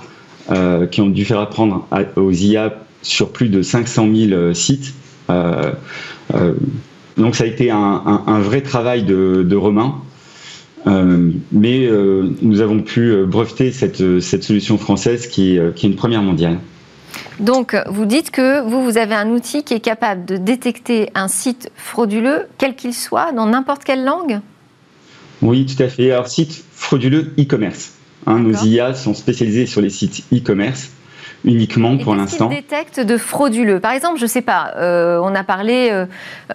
[0.49, 4.95] euh, qui ont dû faire apprendre aux IA sur plus de 500 000 sites.
[5.29, 10.01] donc ça a été un, vrai travail de, Romain.
[10.87, 11.87] mais
[12.41, 16.57] nous avons pu breveter cette, solution française qui est une première mondiale.
[17.39, 21.27] Donc, vous dites que vous, vous avez un outil qui est capable de détecter un
[21.27, 24.39] site frauduleux, quel qu'il soit, dans n'importe quelle langue?
[25.41, 26.11] Oui, tout à fait.
[26.11, 27.93] Alors, site frauduleux e-commerce.
[28.25, 30.89] Hein, nos IA sont spécialisés sur les sites e-commerce
[31.45, 32.47] uniquement pour l'instant.
[32.47, 33.79] Qu'est-ce détecte de frauduleux?
[33.79, 36.05] Par exemple, je ne sais pas, euh, on a parlé euh,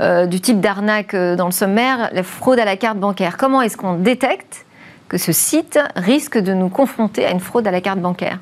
[0.00, 3.36] euh, du type d'arnaque dans le sommaire, la fraude à la carte bancaire.
[3.36, 4.64] Comment est-ce qu'on détecte
[5.08, 8.38] que ce site risque de nous confronter à une fraude à la carte bancaire?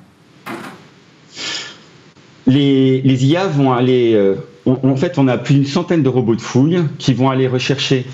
[2.47, 4.21] Les, IA vont aller.
[4.67, 8.05] en fait, on a plus d'une centaine de robots de fouille qui vont aller rechercher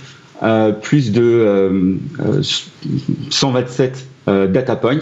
[0.82, 1.98] plus de
[3.30, 4.98] 127 data points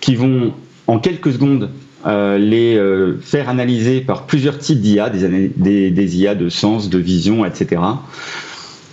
[0.00, 0.52] qui vont
[0.86, 1.70] en quelques secondes
[2.06, 6.98] euh, les euh, faire analyser par plusieurs types d'IA, des, des, IA de sens, de
[6.98, 7.82] vision, etc.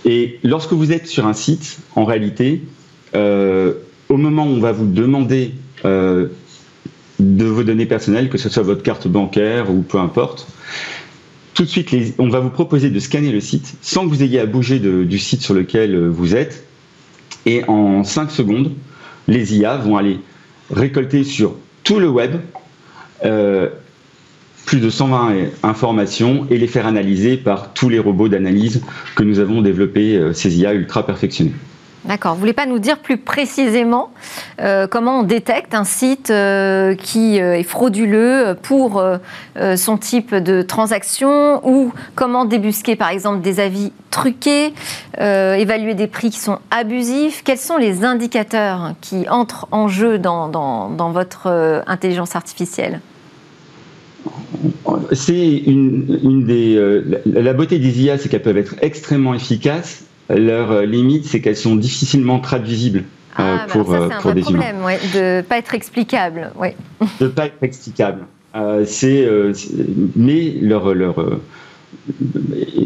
[0.04, 2.62] Et lorsque vous êtes sur un site, en réalité,
[3.14, 3.74] euh,
[4.08, 5.52] au moment où on va vous demander
[7.24, 10.46] de vos données personnelles, que ce soit votre carte bancaire ou peu importe,
[11.54, 14.40] tout de suite, on va vous proposer de scanner le site sans que vous ayez
[14.40, 16.66] à bouger du site sur lequel vous êtes.
[17.46, 18.72] Et en 5 secondes,
[19.28, 20.18] les IA vont aller
[20.70, 22.36] récolter sur tout le web
[23.24, 23.68] euh,
[24.66, 28.82] plus de 120 informations et les faire analyser par tous les robots d'analyse
[29.14, 31.52] que nous avons développés, euh, ces IA ultra perfectionnés.
[32.04, 32.34] D'accord.
[32.34, 34.10] Vous voulez pas nous dire plus précisément
[34.60, 36.32] euh, comment on détecte un site
[36.98, 39.02] qui est frauduleux pour
[39.76, 44.74] son type de transaction ou comment débusquer par exemple des avis truqués,
[45.18, 47.42] évaluer des prix qui sont abusifs?
[47.42, 53.00] Quels sont les indicateurs qui entrent en jeu dans, votre intelligence artificielle?
[55.12, 56.76] C'est une, des.
[56.76, 60.04] Euh, la beauté des IA, c'est qu'elles peuvent être extrêmement efficaces.
[60.30, 63.04] Leur euh, limite, c'est qu'elles sont difficilement traduisibles
[63.38, 64.96] euh, ah, pour, ça, pour des problème, humains.
[65.12, 66.52] de ne pas être explicable.
[66.56, 66.76] Ouais.
[67.20, 68.26] De ne pas être explicable.
[68.86, 69.28] c'est,
[70.16, 71.40] mais leur, leur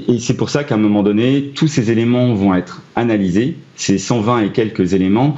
[0.08, 3.98] et c'est pour ça qu'à un moment donné, tous ces éléments vont être analysés, ces
[3.98, 5.36] 120 et quelques éléments,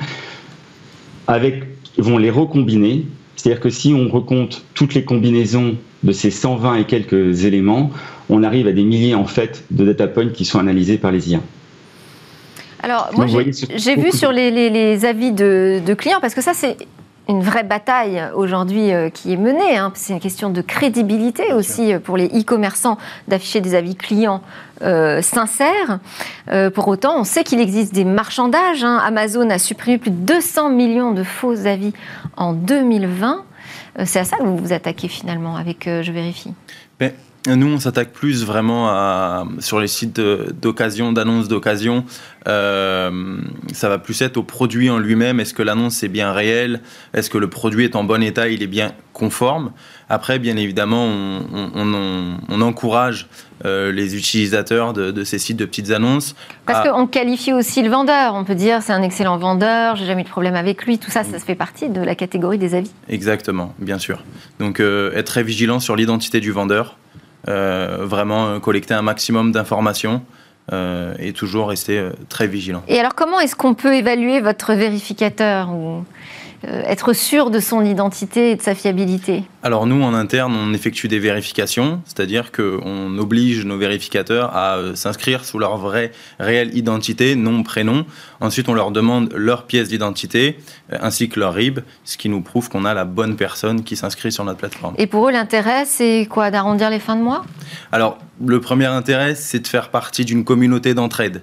[1.26, 1.64] avec,
[1.98, 3.06] vont les recombiner.
[3.36, 7.90] C'est-à-dire que si on recompte toutes les combinaisons de ces 120 et quelques éléments,
[8.28, 11.30] on arrive à des milliers en fait de data points qui sont analysés par les
[11.30, 11.40] IA.
[12.82, 16.76] Alors, moi, j'ai vu sur les, avis de, clients, parce que ça, c'est
[17.28, 19.76] une vraie bataille aujourd'hui euh, qui est menée.
[19.76, 19.92] Hein.
[19.94, 24.42] C'est une question de crédibilité aussi euh, pour les e-commerçants d'afficher des avis clients
[24.82, 26.00] euh, sincères.
[26.74, 28.82] pour autant, on sait qu'il existe des marchandages.
[28.82, 29.00] Hein.
[29.04, 31.92] Amazon a supprimé plus de 200 millions de faux avis
[32.36, 33.44] en 2020.
[33.98, 36.52] Euh, c'est à ça que vous vous attaquez finalement avec euh, Je vérifie?
[36.98, 37.12] Ben,
[37.46, 42.04] nous, on s'attaque plus vraiment à, sur les sites d'occasion, d'annonces d'occasion.
[42.48, 43.38] Euh,
[43.72, 45.40] ça va plus être au produit en lui-même.
[45.40, 46.80] Est-ce que l'annonce est bien réelle?
[47.12, 48.48] Est-ce que le produit est en bon état?
[48.48, 49.72] Il est bien conforme?
[50.08, 53.28] Après, bien évidemment, on, encourage
[53.64, 56.34] euh, les utilisateurs de, ces sites de petites annonces.
[56.66, 58.34] Parce qu'on qualifie aussi le vendeur.
[58.34, 60.98] On peut dire c'est un excellent vendeur, j'ai jamais eu de problème avec lui.
[60.98, 62.90] Tout ça, ça fait partie de la catégorie des avis.
[63.08, 64.24] Exactement, bien sûr.
[64.58, 66.96] Donc, euh, être très vigilant sur l'identité du vendeur.
[67.46, 70.22] Vraiment collecter un maximum d'informations.
[70.72, 72.84] Euh, et toujours rester très vigilant.
[72.86, 76.00] Et alors comment est-ce qu'on peut évaluer votre vérificateur euh,
[76.64, 81.08] être sûr de son identité et de sa fiabilité Alors nous, en interne, on effectue
[81.08, 87.34] des vérifications, c'est-à-dire qu'on oblige nos vérificateurs à euh, s'inscrire sous leur vraie, réelle identité,
[87.34, 88.04] nom, prénom.
[88.40, 90.58] Ensuite, on leur demande leur pièce d'identité,
[90.92, 93.96] euh, ainsi que leur RIB, ce qui nous prouve qu'on a la bonne personne qui
[93.96, 94.94] s'inscrit sur notre plateforme.
[94.98, 97.44] Et pour eux, l'intérêt, c'est quoi D'arrondir les fins de mois?
[97.90, 101.42] Alors, le premier intérêt, c'est de faire partie d'une communauté d'entraide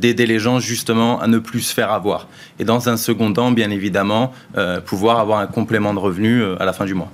[0.00, 2.28] d'aider les gens justement à ne plus se faire avoir.
[2.58, 6.56] Et dans un second temps, bien évidemment, euh, pouvoir avoir un complément de revenus euh,
[6.60, 7.10] à la fin du mois.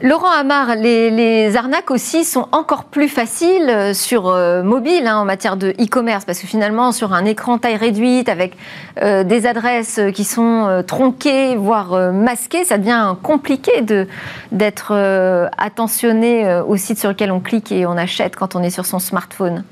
[0.00, 5.56] Laurent Amar, les, arnaques aussi sont encore plus faciles euh, sur mobile hein, en matière
[5.56, 8.56] de e-commerce, parce que finalement, sur un écran taille réduite, avec
[9.00, 13.72] des adresses qui sont tronquées, voire masquées, ça devient compliqué
[14.52, 14.92] d'être
[15.56, 18.98] attentionné au site sur lequel on clique et on achète quand on est sur son
[18.98, 19.64] smartphone.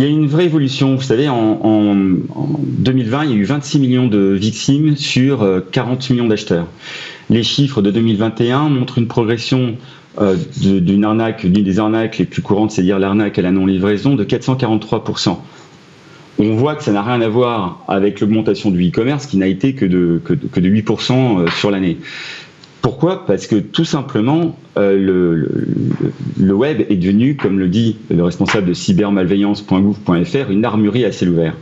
[0.00, 0.94] Il y a une vraie évolution.
[0.94, 6.14] Vous savez, en, 2020, il y a eu 26 millions de victimes sur 40 euh,
[6.14, 6.66] millions d'acheteurs.
[7.28, 9.76] Les chiffres de 2021 montrent une progression
[10.18, 14.24] euh, d'une arnaque, d'une des arnaques les plus courantes, c'est-à-dire l'arnaque à la non-livraison, de
[14.24, 15.36] 443%.
[16.38, 19.74] On voit que ça n'a rien à voir avec l'augmentation du e-commerce qui n'a été
[19.74, 21.98] que de, que de 8% euh, sur l'année.
[22.82, 23.26] Pourquoi?
[23.26, 25.44] Parce que tout simplement, euh,
[26.38, 31.30] le, web est devenu, comme le dit le responsable de cybermalveillance.gouv.fr, une armurerie à ciel
[31.30, 31.56] ouvert.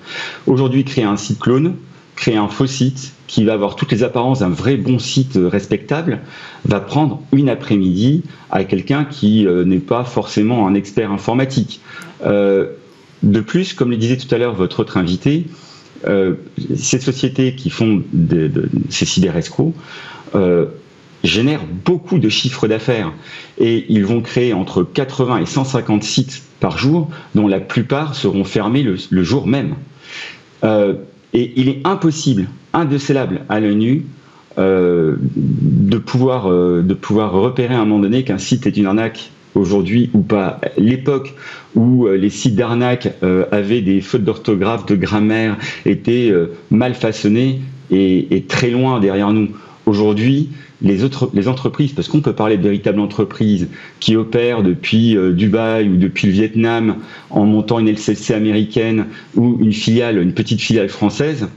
[0.47, 1.75] Aujourd'hui, créer un site clone,
[2.15, 6.21] créer un faux site qui va avoir toutes les apparences d'un vrai bon site respectable
[6.65, 11.81] va prendre une après-midi à quelqu'un qui euh, n'est pas forcément un expert informatique.
[12.25, 12.69] Euh,
[13.25, 15.47] de plus, comme le disait tout à l'heure votre autre invité,
[16.77, 18.05] ces sociétés qui font
[18.89, 19.75] ces cyberescrocs
[21.25, 23.13] génèrent beaucoup de chiffres d'affaires
[23.59, 28.45] et ils vont créer entre 80 et 150 sites par jour, dont la plupart seront
[28.45, 29.75] fermés le, jour même.
[30.65, 34.07] et il est impossible indécelable à l'œil nu
[34.59, 38.87] euh, de, pouvoir, euh, de pouvoir repérer à un moment donné qu'un site est une
[38.87, 40.61] arnaque aujourd'hui ou pas.
[40.77, 41.35] L'époque
[41.77, 43.09] où euh, les sites d'arnaque
[43.53, 46.33] avaient des fautes d'orthographe, de grammaire, étaient
[46.71, 49.51] mal façonnés et, très loin derrière nous.
[49.89, 50.51] Aujourd'hui,
[50.83, 50.99] les,
[51.35, 53.69] les entreprises, parce qu'on peut parler de véritables entreprises
[54.01, 56.97] qui opèrent depuis Dubaï ou depuis le Vietnam
[57.31, 61.49] en montant une LCC américaine ou une filiale, une petite filiale française,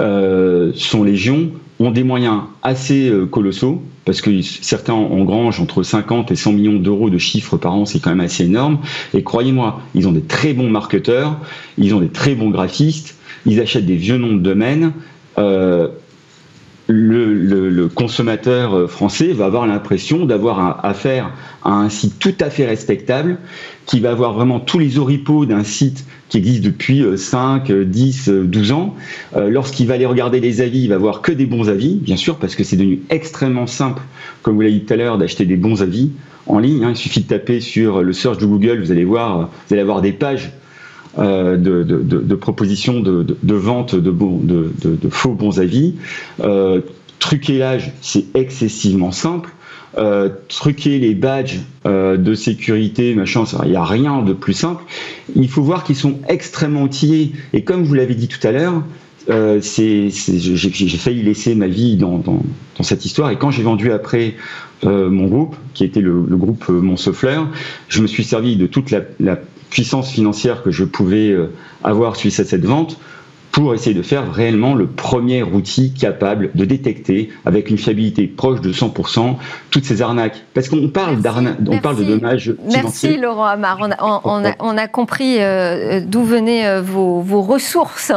[0.00, 6.30] euh, sont légion, ont des moyens assez euh, colossaux, parce que certains engrangent entre 50
[6.30, 8.78] et 100 millions d'euros de chiffres par an, c'est quand même assez énorme.
[9.14, 11.38] Et croyez-moi, ils ont des très bons marketeurs,
[11.78, 14.92] ils ont des très bons graphistes, ils achètent des vieux noms de domaines.
[15.38, 15.88] Euh,
[16.90, 21.32] le, consommateur français va avoir l'impression d'avoir affaire
[21.64, 23.38] à un site tout à fait respectable,
[23.86, 28.72] qui va avoir vraiment tous les oripeaux d'un site qui existe depuis 5, 10, 12
[28.72, 28.94] ans.
[29.36, 32.16] Euh, lorsqu'il va aller regarder les avis, il va voir que des bons avis, bien
[32.16, 34.02] sûr, parce que c'est devenu extrêmement simple,
[34.42, 36.10] comme vous l'avez dit tout à l'heure, d'acheter des bons avis
[36.46, 36.84] en ligne.
[36.84, 36.90] Hein.
[36.90, 40.02] Il suffit de taper sur le search de Google, vous allez voir, vous allez avoir
[40.02, 40.52] des pages
[41.18, 45.94] euh, de, propositions de, vente de, faux bons avis.
[46.40, 46.80] Euh,
[47.18, 49.50] truquer l'âge, c'est excessivement simple.
[49.98, 54.84] Euh, truquer les badges euh, de sécurité, machin, il n'y a rien de plus simple.
[55.34, 57.32] Il faut voir qu'ils sont extrêmement outillés.
[57.52, 58.84] Et comme vous l'avez dit tout à l'heure,
[59.28, 62.42] euh, j'ai failli laisser ma vie dans, dans,
[62.76, 63.30] dans cette histoire.
[63.30, 64.36] Et quand j'ai vendu après
[64.84, 67.48] euh, mon groupe, qui était le, le groupe Montsouffleur,
[67.88, 69.40] je me suis servi de toute la, la
[69.70, 71.34] puissance financière que je pouvais
[71.82, 72.98] avoir suite à cette vente
[73.52, 78.60] pour essayer de faire réellement le premier outil capable de détecter avec une fiabilité proche
[78.60, 79.36] de 100%
[79.70, 80.42] toutes ces arnaques.
[80.54, 81.18] Parce qu'on parle
[81.68, 83.78] on parle de dommages Merci Laurent Amar.
[84.00, 88.12] On a, compris euh, d'où venaient euh, vos, ressources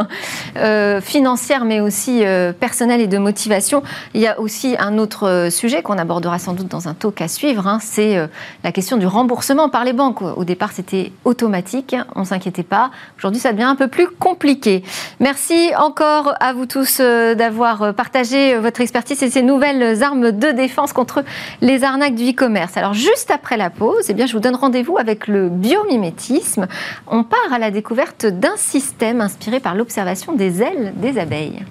[0.57, 2.23] euh, financières, mais aussi
[2.59, 3.83] personnelles et de motivation.
[4.13, 7.27] Il y a aussi un autre sujet qu'on abordera sans doute dans un talk à
[7.27, 8.17] suivre, hein, c'est
[8.63, 10.21] la question du remboursement par les banques.
[10.21, 12.91] Au départ, c'était automatique, on ne s'inquiétait pas.
[13.17, 14.83] Aujourd'hui, ça devient un peu plus compliqué.
[15.23, 20.03] Merci encore à vous tous euh, d'avoir euh, partagé euh, votre expertise et ces nouvelles
[20.03, 21.23] armes de défense contre
[21.61, 22.75] les arnaques du e-commerce.
[22.75, 26.67] Alors juste après la pause, eh je vous donne rendez-vous avec le biomimétisme.
[27.07, 31.63] On part à la découverte d'un système inspiré par l'observation des ailes des abeilles.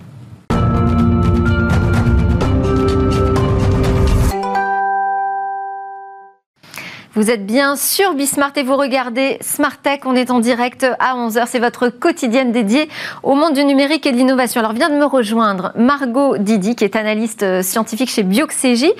[7.14, 10.00] Vous êtes bien sur Bismart et vous regardez Smart Tech.
[10.06, 11.44] On est en direct à 11h.
[11.46, 12.88] C'est votre quotidienne dédiée
[13.22, 14.60] au monde du numérique et de l'innovation.
[14.60, 18.94] Alors vient de me rejoindre Margot Didi, qui est analyste euh, scientifique chez Bioxégie,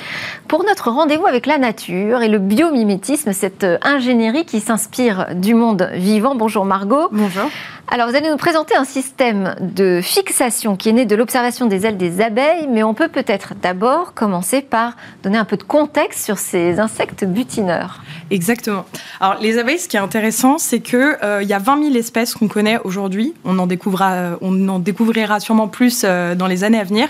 [0.46, 5.55] pour notre rendez-vous avec la nature et le biomimétisme, cette euh, ingénierie qui s'inspire du
[5.55, 6.35] monde vivant.
[6.35, 7.09] Bonjour Margot.
[7.12, 7.48] Bonjour.
[7.88, 11.85] Alors, vous allez nous présenter un système de fixation qui est né de l'observation des
[11.85, 16.25] ailes des abeilles, mais on peut peut-être d'abord commencer par donner un peu de contexte
[16.25, 18.02] sur ces insectes butineurs.
[18.31, 18.85] Exactement.
[19.21, 22.35] Alors, les abeilles, ce qui est intéressant, c'est qu'il euh, y a 20 000 espèces
[22.35, 23.35] qu'on connaît aujourd'hui.
[23.45, 27.09] On, en découvrira, euh, on en découvrira sûrement plus euh, dans les années à venir.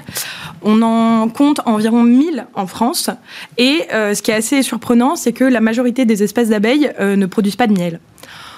[0.63, 3.11] On en compte environ 1000 en France.
[3.59, 7.57] Et ce qui est assez surprenant, c'est que la majorité des espèces d'abeilles ne produisent
[7.57, 8.01] pas de miel.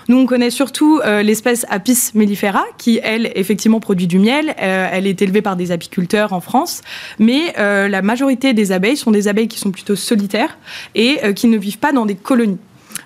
[0.09, 4.55] Nous, on connaît surtout euh, l'espèce Apis mellifera, qui, elle, effectivement, produit du miel.
[4.61, 6.83] Euh, elle est élevée par des apiculteurs en France.
[7.19, 10.59] Mais euh, la majorité des abeilles sont des abeilles qui sont plutôt solitaires
[10.95, 12.59] et qui ne vivent pas dans des colonies.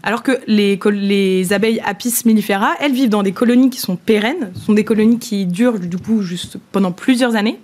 [0.02, 4.52] Alors que les, les, abeilles Apis mellifera, elles vivent dans des colonies qui sont pérennes,
[4.54, 7.58] sont des colonies qui durent du coup juste pendant plusieurs années.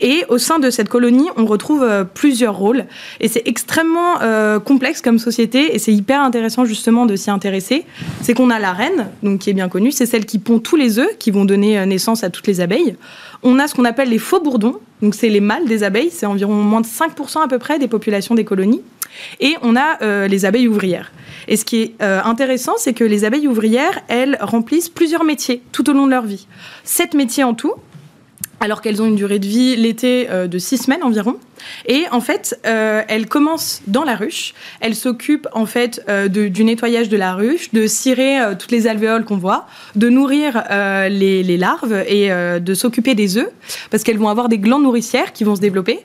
[0.00, 2.86] Et au sein de cette colonie, on retrouve euh, plusieurs rôles.
[3.20, 7.84] Et c'est extrêmement euh, complexe comme société et c'est hyper intéressant justement de s'y intéresser.
[8.22, 10.76] C'est qu'on a la reine, donc qui est bien connue, c'est celle qui pond tous
[10.76, 12.96] les œufs qui vont donner euh, naissance à toutes les abeilles.
[13.42, 16.26] On a ce qu'on appelle les faux bourdons, donc c'est les mâles des abeilles, c'est
[16.26, 18.82] environ moins de 5% à peu près des populations des colonies.
[19.40, 21.10] Et on a les abeilles ouvrières.
[21.48, 25.90] Et ce qui est intéressant, c'est que les abeilles ouvrières, elles remplissent plusieurs métiers tout
[25.90, 26.46] au long de leur vie.
[26.84, 27.74] Sept métiers en tout,
[28.60, 31.36] alors qu'elles ont une durée de vie l'été euh, de six semaines environ.
[31.86, 34.54] Et en fait, euh, elles commencent dans la ruche.
[34.80, 39.24] Elles s'occupent en fait euh, du nettoyage de la ruche, de cirer toutes les alvéoles
[39.24, 43.50] qu'on voit, de nourrir les, les, larves et de s'occuper des œufs,
[43.90, 46.00] parce qu'elles vont avoir des glandes nourricières qui vont se développer.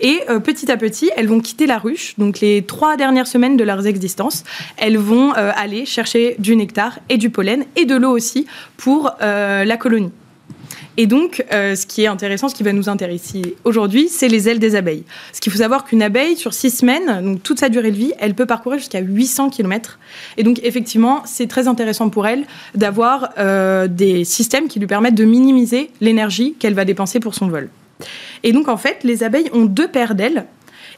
[0.00, 2.14] Et petit à petit, elles vont quitter la ruche.
[2.18, 4.44] Donc les trois dernières semaines de leur existence,
[4.76, 8.46] elles vont aller chercher du nectar et du pollen et de l'eau aussi
[8.76, 10.12] pour la colonie.
[10.96, 14.48] Et donc, euh, ce qui est intéressant, ce qui va nous intéresser aujourd'hui, c'est les
[14.48, 15.04] ailes des abeilles.
[15.32, 18.12] Ce qu'il faut savoir qu'une abeille, sur six semaines, donc toute sa durée de vie,
[18.18, 19.98] elle peut parcourir jusqu'à 800 km.
[20.36, 22.44] Et donc, effectivement, c'est très intéressant pour elle
[22.74, 27.48] d'avoir euh, des systèmes qui lui permettent de minimiser l'énergie qu'elle va dépenser pour son
[27.48, 27.68] vol.
[28.42, 30.46] Et donc, en fait, les abeilles ont deux paires d'ailes.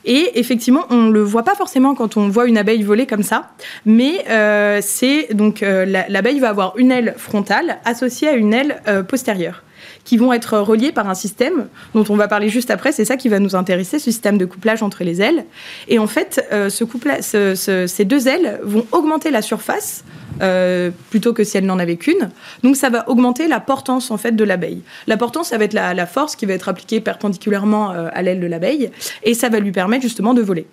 [0.04, 3.22] Et effectivement, on ne le voit pas forcément quand on voit une abeille voler comme
[3.22, 3.50] ça,
[3.86, 9.62] mais euh, c'est donc l'abeille va avoir une aile frontale associée à une aile postérieure
[10.04, 12.92] qui vont être reliés par un système dont on va parler juste après.
[12.92, 15.44] C'est ça qui va nous intéresser, ce système de couplage entre les ailes.
[15.88, 20.04] Et en fait, euh, ce ces deux ailes vont augmenter la surface
[20.42, 22.30] euh, plutôt que si elle n'en avait qu'une.
[22.62, 24.82] Donc ça va augmenter la portance en fait de l'abeille.
[25.06, 28.40] La portance, ça va être la, force qui va être appliquée perpendiculairement euh, à l'aile
[28.40, 28.90] de l'abeille
[29.22, 30.66] et ça va lui permettre justement de voler.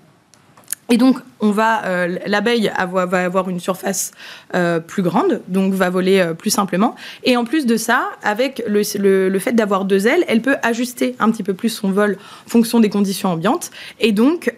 [0.92, 4.12] Et donc, on va, euh, l'abeille va avoir une surface
[4.88, 6.96] plus grande, donc va voler plus simplement.
[7.24, 8.82] Et en plus de ça, avec le,
[9.30, 12.18] le, fait d'avoir deux ailes, elle peut ajuster un petit peu plus son vol
[12.48, 14.52] en fonction des conditions ambiantes, et donc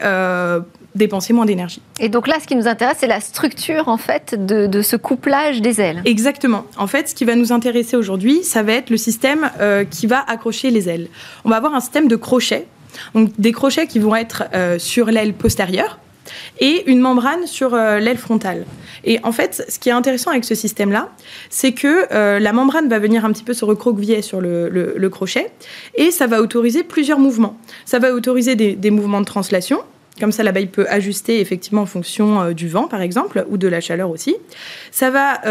[0.96, 1.82] dépenser moins d'énergie.
[2.00, 4.96] Et donc là, ce qui nous intéresse, c'est la structure en fait de, de, ce
[4.96, 6.02] couplage des ailes.
[6.06, 6.66] Exactement.
[6.78, 9.50] En fait, ce qui va nous intéresser aujourd'hui, ça va être le système
[9.90, 11.08] qui va accrocher les ailes.
[11.46, 12.66] On va avoir un système de crochets,
[13.14, 14.44] donc des crochets qui vont être
[14.80, 16.00] sur l'aile postérieure
[16.60, 18.66] et une membrane sur euh, l'aile frontale.
[19.04, 21.10] Et en fait, ce qui est intéressant avec ce système-là,
[21.50, 25.52] c'est que euh, la membrane va venir un petit peu se recroqueviller sur le, crochet
[25.96, 27.58] et ça va autoriser plusieurs mouvements.
[27.86, 29.82] Ça va autoriser des, mouvements de translation,
[30.22, 33.68] comme ça, l'abeille peut ajuster effectivement en fonction euh, du vent, par exemple, ou de
[33.68, 34.38] la chaleur aussi.
[34.92, 35.42] Ça va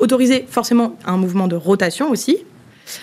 [0.00, 2.38] autoriser forcément un mouvement de rotation aussi,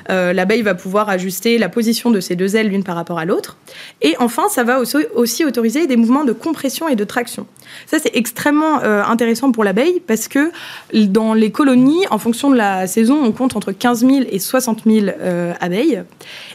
[0.10, 3.26] euh, l'abeille va pouvoir ajuster la position de ses deux ailes l'une par rapport à
[3.26, 3.58] l'autre.
[4.02, 4.80] Et enfin, ça va
[5.16, 7.46] aussi autoriser des mouvements de compression et de traction.
[7.86, 10.52] Ça, c'est extrêmement euh, intéressant pour l'abeille parce que
[10.94, 14.84] dans les colonies, en fonction de la saison, on compte entre 15 000 et 60
[14.86, 16.04] 000 euh, abeilles.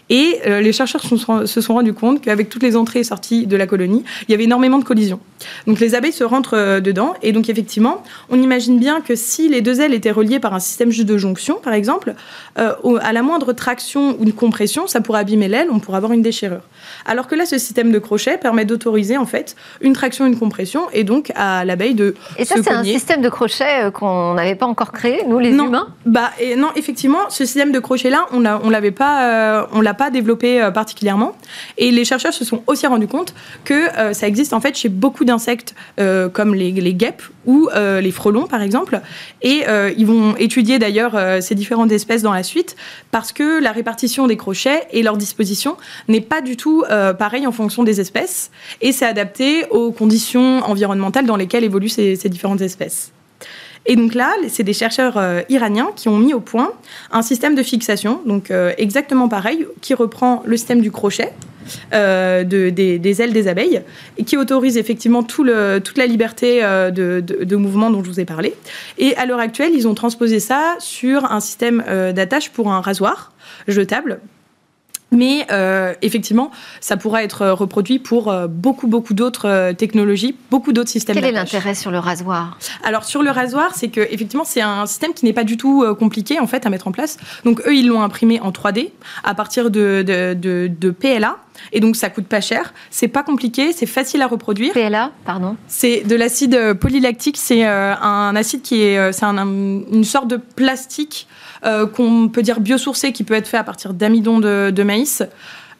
[0.09, 3.67] Et les chercheurs se sont rendus compte qu'avec toutes les entrées et sorties de la
[3.67, 5.19] colonie, il y avait énormément de collisions.
[5.67, 7.15] Donc les abeilles se rentrent dedans.
[7.23, 10.61] Et donc effectivement, on imagine bien que si les deux ailes étaient reliées par un
[10.61, 12.15] système juste de jonction, par exemple,
[12.55, 16.23] à la moindre traction ou une compression, ça pourrait abîmer l'aile, on pourrait avoir une
[16.23, 16.63] déchirure.
[17.05, 20.83] Alors que là, ce système de crochet permet d'autoriser en fait une traction, une compression,
[20.93, 24.55] et donc à l'abeille de et ça, c'est un système de crochet euh, qu'on n'avait
[24.55, 25.89] pas encore créé, nous les humains?
[26.05, 29.67] Bah et non, effectivement, ce système de crochet là, on ne on l'avait pas, euh,
[29.73, 31.37] on l'a pas développé euh, particulièrement.
[31.79, 35.25] Et les chercheurs se sont aussi rendus compte que ça existe en fait chez beaucoup
[35.25, 35.75] d'insectes
[36.33, 39.01] comme les, les, guêpes ou les frelons par exemple.
[39.43, 39.65] Et
[39.97, 42.77] ils vont étudier d'ailleurs ces différentes espèces dans la suite
[43.11, 45.77] parce que la répartition des crochets et leur disposition
[46.09, 48.51] n'est pas du tout euh, pareil en fonction des espèces
[48.81, 53.13] et c'est adapté aux conditions environnementales dans lesquelles évoluent ces, différentes espèces.
[53.87, 56.73] Et donc là, c'est des chercheurs euh, iraniens qui ont mis au point
[57.11, 61.33] un système de fixation, donc euh, exactement pareil, qui reprend le système du crochet,
[61.93, 63.83] des, ailes des abeilles,
[64.19, 68.55] et qui autorise effectivement toute la liberté de, de, mouvement dont je vous ai parlé.
[68.99, 71.83] Et à l'heure actuelle, ils ont transposé ça sur un système
[72.15, 73.33] d'attache pour un rasoir
[73.67, 74.21] jetable
[75.13, 76.51] mais euh, effectivement,
[76.81, 81.15] ça pourra être reproduit pour euh, beaucoup, beaucoup d'autres euh, technologies, beaucoup d'autres systèmes.
[81.15, 82.59] Quel est l'intérêt sur le rasoir?
[82.83, 85.85] Alors sur le rasoir, c'est que effectivement, c'est un système qui n'est pas du tout
[85.99, 87.19] compliqué en fait à mettre en place.
[87.45, 88.91] Donc eux, ils l'ont imprimé en 3D
[89.23, 90.35] à partir de, de,
[90.69, 91.37] de, PLA.
[91.73, 94.73] Et donc ça coûte pas cher, c'est pas compliqué, c'est facile à reproduire.
[94.73, 95.57] PLA, pardon?
[95.69, 101.27] C'est de l'acide polylactique, c'est un acide qui est, c'est une sorte de plastique
[101.65, 105.23] euh, qu'on peut dire biosourcé, qui peut être fait à partir d'amidon de, maïs,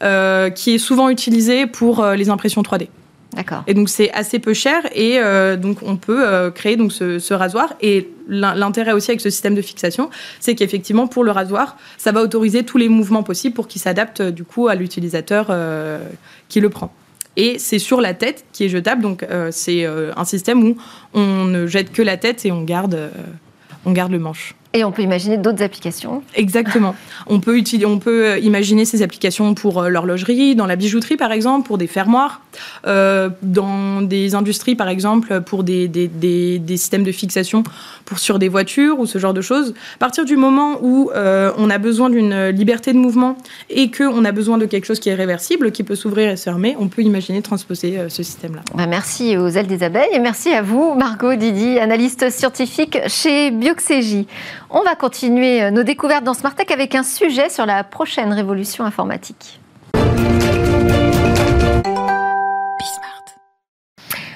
[0.03, 2.89] euh, qui est souvent utilisé pour euh, les impressions 3D.
[3.35, 3.65] D'accord.
[3.67, 5.19] Et donc c'est assez peu cher et
[5.59, 7.75] donc on peut créer donc ce, rasoir.
[7.83, 10.09] Et l'intérêt aussi avec ce système de fixation,
[10.41, 14.23] c'est qu'effectivement pour le rasoir, ça va autoriser tous les mouvements possibles pour qu'il s'adapte
[14.23, 15.53] du coup à l'utilisateur
[16.49, 16.95] qui le prend.
[17.37, 20.77] Et c'est sur la tête qui est jetable, donc c'est un système où
[21.13, 23.11] on ne jette que la tête et on garde,
[23.85, 24.55] on garde le manche.
[24.77, 26.23] Et on peut imaginer d'autres applications.
[26.35, 26.95] Exactement.
[27.27, 31.17] On peut, utiliser, on peut euh, imaginer ces applications pour euh, l'horlogerie, dans la bijouterie
[31.17, 32.43] par exemple, pour des fermoirs,
[32.87, 37.65] euh, dans des industries par exemple, pour des, des, des, des, systèmes de fixation
[38.05, 39.75] pour, sur des voitures ou ce genre de choses.
[39.95, 43.39] À partir du moment où euh, on a besoin d'une liberté de mouvement
[43.71, 46.45] et qu'on a besoin de quelque chose qui est réversible, qui peut s'ouvrir et se
[46.45, 48.63] fermer, on peut imaginer transposer euh, ce système-là.
[48.75, 53.51] Bah merci aux ailes des abeilles et merci à vous, Margot Didi, analyste scientifique chez
[53.51, 54.27] Bioxégie.
[54.69, 58.33] On va continuer euh, nos découvertes dans Smart Tech avec un sujet sur la prochaine
[58.33, 59.61] révolution informatique.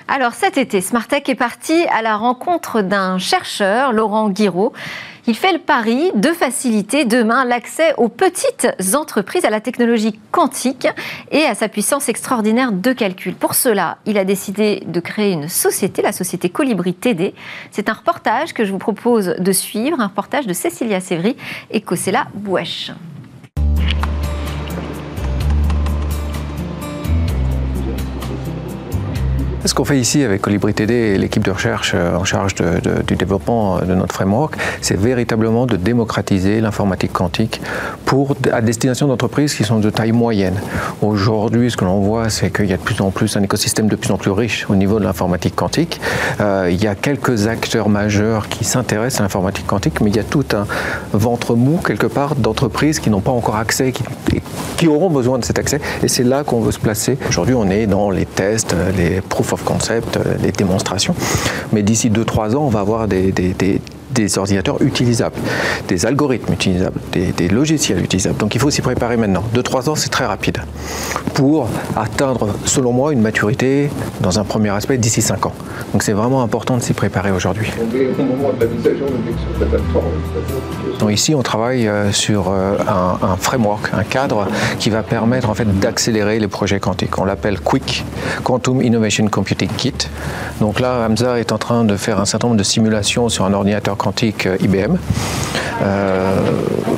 [0.06, 4.72] Alors cet été, Smartech est parti à la rencontre d'un chercheur, Laurent Guiraud.
[5.30, 8.66] Il fait le pari de faciliter demain l'accès aux petites
[8.96, 10.88] entreprises à la technologie quantique
[11.30, 13.36] et à sa puissance extraordinaire de calcul.
[13.36, 17.32] Pour cela, il a décidé de créer une société, la société Colibri TD.
[17.70, 21.36] C'est un reportage que je vous propose de suivre, un reportage de Cécilia Sévry
[21.70, 22.90] et Kosela Bouèche.
[29.66, 33.80] Ce qu'on fait ici avec Colibri TD l'équipe de recherche euh, en charge du développement
[33.80, 37.60] de notre framework, c'est véritablement de démocratiser l'informatique quantique
[38.06, 40.54] pour, à destination d'entreprises qui sont de taille moyenne.
[41.02, 43.88] Aujourd'hui, ce que l'on voit, c'est qu'il y a de plus en plus un écosystème
[43.88, 46.00] de plus en plus riche au niveau de l'informatique quantique.
[46.40, 50.20] Euh, il y a quelques acteurs majeurs qui s'intéressent à l'informatique quantique, mais il y
[50.20, 50.66] a tout un
[51.12, 54.04] ventre mou quelque part d'entreprises qui n'ont pas encore accès, qui,
[54.78, 57.18] qui auront besoin de cet accès, et c'est là qu'on veut se placer.
[57.28, 61.14] Aujourd'hui, on est dans les tests, les proof of concept, les démonstrations.
[61.72, 63.80] Mais d'ici 2-3 ans, on va avoir des, des, des
[64.12, 65.36] des ordinateurs utilisables,
[65.88, 68.36] des algorithmes utilisables, des, logiciels utilisables.
[68.38, 69.44] Donc il faut s'y préparer maintenant.
[69.54, 70.58] 2-3 ans, c'est très rapide
[71.34, 73.90] pour atteindre, selon moi, une maturité
[74.20, 75.52] dans un premier aspect d'ici 5 ans.
[75.92, 77.70] Donc c'est vraiment important de s'y préparer aujourd'hui.
[80.98, 84.46] Donc ici, on travaille sur un, un, framework, un cadre
[84.78, 87.18] qui va permettre en fait d'accélérer les projets quantiques.
[87.18, 88.04] On l'appelle QUIC,
[88.44, 89.94] Quantum Innovation Computing Kit.
[90.60, 93.52] Donc là, Hamza est en train de faire un certain nombre de simulations sur un
[93.52, 94.96] ordinateur quantique IBM.
[95.82, 96.34] Euh,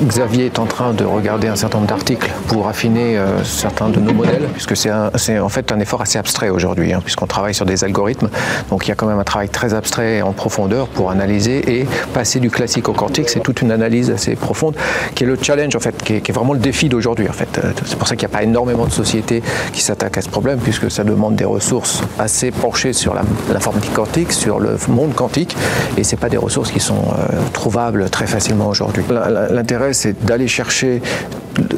[0.06, 4.00] Xavier est en train de regarder un certain nombre d'articles pour affiner euh, certains de
[4.00, 7.66] nos modèles, puisque c'est en fait un effort assez abstrait aujourd'hui, hein, puisqu'on travaille sur
[7.66, 8.28] des algorithmes.
[8.70, 11.86] Donc il y a quand même un travail très abstrait en profondeur pour analyser et
[12.12, 13.28] passer du classique au quantique.
[13.28, 14.74] C'est toute une analyse assez profonde
[15.14, 17.60] qui est le challenge en fait, qui est, vraiment le défi d'aujourd'hui en fait.
[17.84, 19.42] C'est pour ça qu'il n'y a pas énormément de sociétés
[19.72, 24.32] qui s'attaquent à ce problème, puisque ça demande des ressources assez penchées sur l'informatique quantique,
[24.32, 25.56] sur le monde quantique,
[25.96, 29.04] et c'est pas des ressources qui sont euh, trouvables très facilement aujourd'hui.
[29.50, 31.02] L'intérêt, c'est d'aller chercher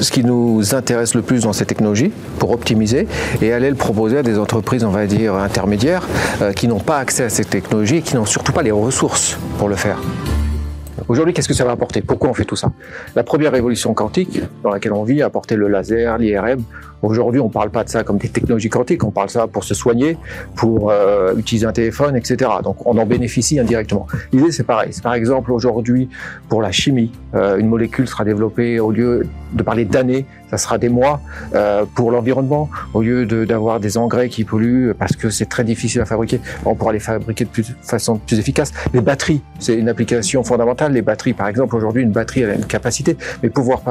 [0.00, 3.06] ce qui nous intéresse le plus dans ces technologies pour optimiser
[3.42, 6.06] et aller le proposer à des entreprises, on va dire, intermédiaires
[6.42, 9.38] euh, qui n'ont pas accès à ces technologies et qui n'ont surtout pas les ressources
[9.58, 9.98] pour le faire.
[11.08, 12.00] Aujourd'hui, qu'est-ce que ça va apporter?
[12.00, 12.72] Pourquoi on fait tout ça?
[13.14, 16.62] La première révolution quantique dans laquelle on vit a apporté le laser, l'IRM.
[17.04, 19.46] Aujourd'hui, on ne parle pas de ça comme des technologies quantiques, on parle de ça
[19.46, 20.16] pour se soigner,
[20.56, 22.50] pour euh, utiliser un téléphone, etc.
[22.62, 24.06] Donc on en bénéficie indirectement.
[24.32, 24.90] L'idée, c'est pareil.
[25.02, 26.08] Par exemple, aujourd'hui,
[26.48, 30.78] pour la chimie, euh, une molécule sera développée au lieu de parler d'années, ça sera
[30.78, 31.20] des mois.
[31.54, 35.64] Euh, pour l'environnement, au lieu d'avoir de, des engrais qui polluent parce que c'est très
[35.64, 37.50] difficile à fabriquer, on pourra les fabriquer de,
[37.82, 38.72] façon plus efficace.
[38.94, 40.92] Les batteries, c'est une application fondamentale.
[40.92, 43.82] Les batteries, par exemple, aujourd'hui, une batterie a une capacité, mais pouvoir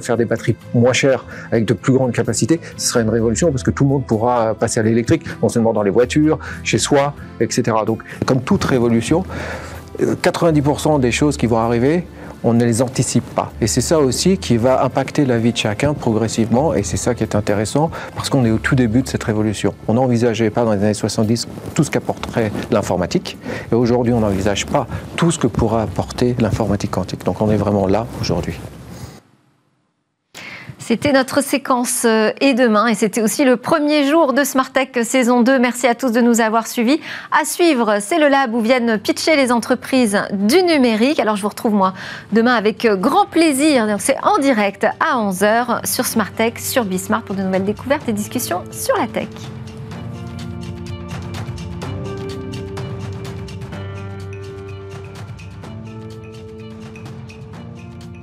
[0.00, 3.62] faire des batteries moins chères avec de plus grandes capacités, ce serait une révolution parce
[3.62, 7.14] que tout le monde pourra passer à l'électrique, non seulement dans les voitures, chez soi,
[7.40, 7.76] etc.
[7.86, 9.24] Donc, comme toute révolution,
[10.00, 12.06] 90% des choses qui vont arriver,
[12.42, 13.52] on ne les anticipe pas.
[13.60, 17.14] Et c'est ça aussi qui va impacter la vie de chacun progressivement, et c'est ça
[17.14, 19.74] qui est intéressant, parce qu'on est au tout début de cette révolution.
[19.88, 23.36] On n'envisageait pas dans les années 70 tout ce qu'apporterait l'informatique,
[23.70, 24.86] et aujourd'hui on n'envisage pas
[25.16, 27.24] tout ce que pourra apporter l'informatique quantique.
[27.24, 28.58] Donc on est vraiment là aujourd'hui.
[30.90, 34.88] C'était notre séquence euh, et demain et c'était aussi le premier jour de Smart Tech
[35.04, 35.60] saison 2.
[35.60, 36.98] Merci à tous de nous avoir suivis.
[37.30, 41.20] À suivre, c'est le lab où viennent pitcher les entreprises du numérique.
[41.20, 41.94] Alors je vous retrouve moi
[42.32, 43.98] demain avec grand plaisir.
[44.00, 48.12] C'est en direct à 11h sur Smart Tech, sur Bismart pour de nouvelles découvertes et
[48.12, 49.28] discussions sur la tech.